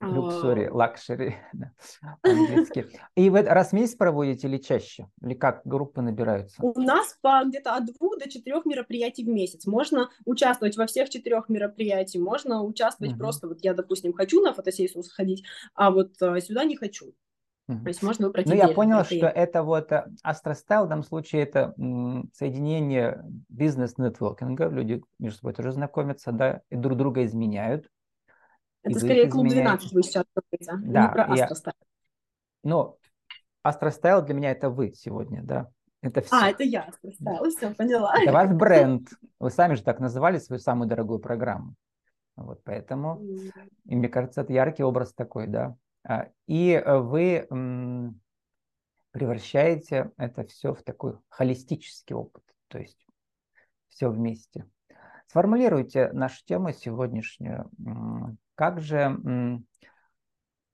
luxury, 0.01 0.67
luxury, 0.67 1.35
английский. 2.23 2.85
И 3.15 3.29
вы 3.29 3.43
раз 3.43 3.69
в 3.69 3.73
месяц 3.73 3.95
проводите 3.95 4.47
или 4.47 4.57
чаще? 4.57 5.07
Или 5.21 5.33
как 5.33 5.61
группы 5.65 6.01
набираются? 6.01 6.61
У 6.63 6.79
нас 6.79 7.17
по 7.21 7.43
где-то 7.45 7.75
от 7.75 7.85
двух 7.85 8.17
до 8.17 8.29
четырех 8.29 8.65
мероприятий 8.65 9.23
в 9.23 9.27
месяц. 9.27 9.65
Можно 9.65 10.09
участвовать 10.25 10.77
во 10.77 10.87
всех 10.87 11.09
четырех 11.09 11.49
мероприятиях, 11.49 12.23
можно 12.23 12.63
участвовать 12.63 13.13
угу. 13.13 13.19
просто, 13.19 13.47
вот 13.47 13.59
я, 13.61 13.73
допустим, 13.73 14.13
хочу 14.13 14.41
на 14.41 14.53
фотосессию 14.53 15.03
сходить, 15.03 15.43
а 15.75 15.91
вот 15.91 16.21
а, 16.21 16.39
сюда 16.41 16.63
не 16.63 16.75
хочу. 16.75 17.13
То 17.67 17.87
есть 17.87 18.03
можно 18.03 18.27
выбрать 18.27 18.47
Ну, 18.47 18.55
я 18.55 18.67
понял, 18.67 19.05
что 19.05 19.27
это 19.27 19.63
вот 19.63 19.91
астростайл, 20.23 20.85
в 20.85 20.89
данном 20.89 21.03
случае 21.05 21.43
это 21.43 21.73
соединение 22.33 23.23
бизнес-нетворкинга, 23.47 24.67
люди 24.67 25.01
между 25.19 25.39
собой 25.39 25.53
тоже 25.53 25.71
знакомятся, 25.71 26.33
да, 26.33 26.61
и 26.69 26.75
друг 26.75 26.97
друга 26.97 27.23
изменяют, 27.23 27.87
это 28.83 28.99
скорее 28.99 29.29
клуб 29.29 29.47
12 29.47 29.93
вы 29.93 30.03
сейчас 30.03 30.25
говорите, 30.35 30.91
да, 30.91 31.07
не 31.07 31.13
про 31.13 31.23
Astro 31.25 31.48
Style. 31.48 31.75
Ну, 32.63 32.97
Astro 33.63 33.92
Style 33.92 34.21
для 34.21 34.33
меня 34.33 34.51
это 34.51 34.69
вы 34.69 34.93
сегодня, 34.93 35.41
да. 35.43 35.69
Это 36.01 36.21
все. 36.21 36.35
А, 36.35 36.49
это 36.49 36.63
я, 36.63 36.83
Astro 36.83 37.13
Style, 37.13 37.49
все, 37.51 37.73
поняла. 37.75 38.15
Это 38.19 38.31
ваш 38.31 38.49
бренд. 38.49 39.07
Вы 39.39 39.51
сами 39.51 39.75
же 39.75 39.83
так 39.83 39.99
называли 39.99 40.39
свою 40.39 40.59
самую 40.59 40.87
дорогую 40.87 41.19
программу. 41.19 41.75
Вот 42.35 42.63
поэтому, 42.63 43.21
и 43.85 43.95
мне 43.95 44.09
кажется, 44.09 44.41
это 44.41 44.51
яркий 44.51 44.83
образ 44.83 45.13
такой, 45.13 45.45
да. 45.45 45.75
А, 46.03 46.29
и 46.47 46.71
э, 46.71 46.97
вы 46.97 47.47
превращаете 49.11 50.11
это 50.17 50.45
все 50.45 50.73
в 50.73 50.81
такой 50.81 51.17
холистический 51.29 52.15
опыт, 52.15 52.43
то 52.67 52.79
есть 52.79 53.05
все 53.89 54.09
вместе. 54.09 54.65
Сформулируйте 55.31 56.11
нашу 56.11 56.43
тему 56.43 56.73
сегодняшнюю. 56.73 57.71
Как 58.55 58.81
же 58.81 59.63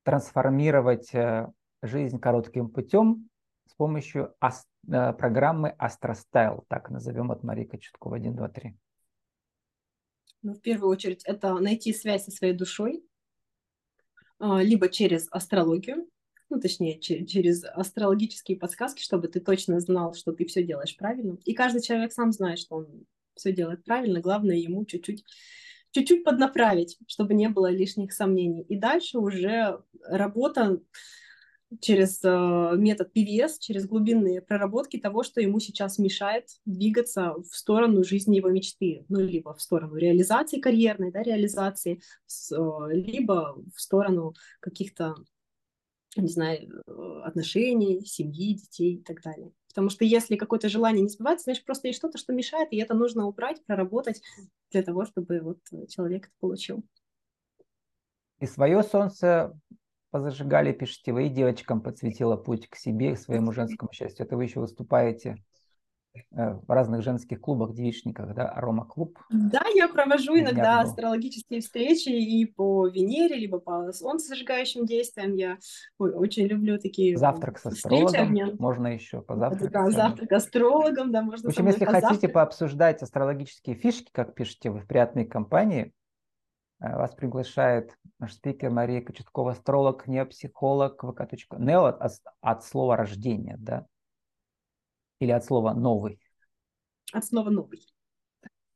трансформировать 0.01 1.13
э, 1.13 1.51
жизнь 1.83 2.17
коротким 2.17 2.67
путем 2.69 3.29
с 3.67 3.75
помощью 3.75 4.33
э, 4.41 5.13
программы 5.13 5.75
Астростайл, 5.77 6.65
так 6.69 6.89
назовем 6.89 7.29
от 7.31 7.43
Марии 7.43 7.65
Кочеткова 7.65 8.15
1, 8.15 8.35
2, 8.35 8.49
3? 8.49 8.75
Ну, 10.41 10.53
в 10.55 10.61
первую 10.61 10.89
очередь, 10.89 11.23
это 11.25 11.53
найти 11.59 11.93
связь 11.93 12.25
со 12.25 12.31
своей 12.31 12.55
душой, 12.55 13.05
а, 14.39 14.63
либо 14.63 14.89
через 14.89 15.27
астрологию, 15.29 16.09
ну, 16.49 16.59
точнее, 16.59 16.99
через 16.99 17.63
астрологические 17.63 18.57
подсказки, 18.57 19.03
чтобы 19.03 19.27
ты 19.27 19.39
точно 19.39 19.79
знал, 19.81 20.15
что 20.15 20.31
ты 20.31 20.45
все 20.45 20.63
делаешь 20.63 20.97
правильно. 20.97 21.37
И 21.45 21.53
каждый 21.53 21.83
человек 21.83 22.11
сам 22.11 22.31
знает, 22.31 22.57
что 22.57 22.77
он 22.77 23.05
все 23.37 23.51
делает 23.53 23.83
правильно, 23.83 24.19
главное 24.19 24.57
ему 24.57 24.85
чуть-чуть 24.85 25.23
чуть-чуть 25.91 26.23
поднаправить, 26.23 26.97
чтобы 27.07 27.33
не 27.33 27.49
было 27.49 27.71
лишних 27.71 28.13
сомнений. 28.13 28.61
И 28.61 28.77
дальше 28.77 29.17
уже 29.17 29.79
работа 30.03 30.79
через 31.81 32.23
э, 32.23 32.77
метод 32.77 33.11
PVS, 33.15 33.59
через 33.59 33.85
глубинные 33.87 34.41
проработки 34.41 34.97
того, 34.97 35.23
что 35.23 35.41
ему 35.41 35.59
сейчас 35.59 35.97
мешает 35.97 36.45
двигаться 36.65 37.33
в 37.33 37.55
сторону 37.55 38.03
жизни 38.03 38.37
его 38.37 38.49
мечты, 38.49 39.05
ну, 39.09 39.19
либо 39.19 39.53
в 39.53 39.61
сторону 39.61 39.95
реализации 39.95 40.59
карьерной, 40.59 41.11
да, 41.11 41.23
реализации, 41.23 41.99
э, 42.51 42.55
либо 42.91 43.61
в 43.75 43.81
сторону 43.81 44.33
каких-то, 44.61 45.15
не 46.15 46.29
знаю, 46.29 46.83
э, 46.87 47.21
отношений, 47.25 48.05
семьи, 48.05 48.53
детей 48.53 48.95
и 48.95 49.03
так 49.03 49.21
далее. 49.21 49.51
Потому 49.77 49.91
что 49.91 50.05
если 50.05 50.37
какое-то 50.37 50.69
желание 50.69 51.03
не 51.03 51.07
сбывается, 51.07 51.43
значит, 51.43 51.63
просто 51.63 51.87
есть 51.87 51.99
что-то, 51.99 52.17
что 52.17 52.33
мешает, 52.33 52.69
и 52.71 52.77
это 52.77 52.95
нужно 52.95 53.27
убрать, 53.27 53.63
проработать 53.63 54.23
для 54.71 54.81
того, 54.81 55.05
чтобы 55.05 55.39
вот 55.39 55.59
человек 55.87 56.25
это 56.25 56.33
получил. 56.39 56.83
И 58.39 58.47
свое 58.47 58.81
солнце 58.81 59.55
позажигали, 60.09 60.71
пишите 60.71 61.13
вы, 61.13 61.27
и 61.27 61.29
девочкам 61.29 61.81
подсветила 61.81 62.37
путь 62.37 62.67
к 62.67 62.75
себе, 62.75 63.13
к 63.13 63.19
своему 63.19 63.51
женскому 63.51 63.93
счастью. 63.93 64.25
Это 64.25 64.35
вы 64.35 64.45
еще 64.45 64.61
выступаете 64.61 65.35
Э, 65.35 65.56
в 66.31 66.71
разных 66.71 67.01
женских 67.01 67.41
клубах, 67.41 67.73
девичниках, 67.73 68.33
да, 68.33 68.49
арома-клуб. 68.49 69.17
Да, 69.29 69.61
я 69.73 69.87
провожу 69.87 70.37
иногда 70.39 70.81
астрологические 70.81 71.61
встречи 71.61 72.09
и 72.09 72.45
по 72.45 72.87
Венере, 72.87 73.35
либо 73.35 73.59
по 73.59 73.91
солнцезажигающим 73.91 74.85
действиям. 74.85 75.33
Я 75.33 75.57
ой, 75.97 76.13
очень 76.13 76.45
люблю 76.45 76.79
такие 76.79 77.17
Завтрак 77.17 77.59
с 77.59 77.65
астрологом, 77.65 78.57
можно 78.59 78.87
еще 78.87 79.21
позавтракать. 79.21 79.71
Да, 79.71 79.89
завтрак 79.89 80.31
астрологом, 80.31 81.11
да, 81.11 81.21
можно 81.21 81.49
В 81.49 81.51
общем, 81.51 81.67
если 81.67 81.85
хотите 81.85 82.27
пообсуждать 82.27 83.01
астрологические 83.01 83.75
фишки, 83.75 84.09
как 84.11 84.33
пишете 84.33 84.69
вы 84.69 84.79
в 84.79 84.87
приятной 84.87 85.25
компании, 85.25 85.93
э, 86.79 86.95
вас 86.95 87.13
приглашает 87.15 87.95
наш 88.19 88.33
спикер 88.33 88.69
Мария 88.69 89.01
Кочеткова, 89.01 89.51
астролог, 89.51 90.07
не 90.07 90.25
психолог, 90.25 91.03
vk. 91.03 91.59
Нео 91.59 91.85
от, 91.85 92.11
от 92.41 92.63
слова 92.63 92.95
рождения, 92.95 93.57
да, 93.59 93.85
или 95.19 95.31
от 95.31 95.43
слова 95.43 95.73
«новый»? 95.73 96.19
От 97.13 97.25
слова 97.25 97.49
«новый». 97.49 97.81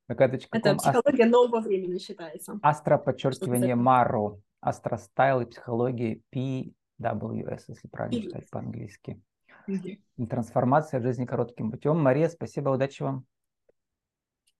Это 0.07 0.27
психология 0.75 1.23
астро... 1.23 1.25
нового 1.25 1.61
времени 1.61 1.97
считается. 1.97 2.59
Астро, 2.61 2.97
подчеркивание, 2.97 3.75
Маро. 3.75 4.39
Астростайл 4.59 5.41
и 5.41 5.45
психология 5.45 6.21
PWS, 6.31 7.63
если 7.67 7.87
правильно 7.87 8.21
читать 8.21 8.49
по-английски. 8.49 9.21
И 9.67 10.25
трансформация 10.27 10.99
в 10.99 11.03
жизни 11.03 11.25
коротким 11.25 11.71
путем. 11.71 11.99
Мария, 11.99 12.29
спасибо, 12.29 12.69
удачи 12.69 13.01
вам. 13.01 13.25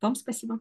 Вам 0.02 0.16
спасибо. 0.16 0.60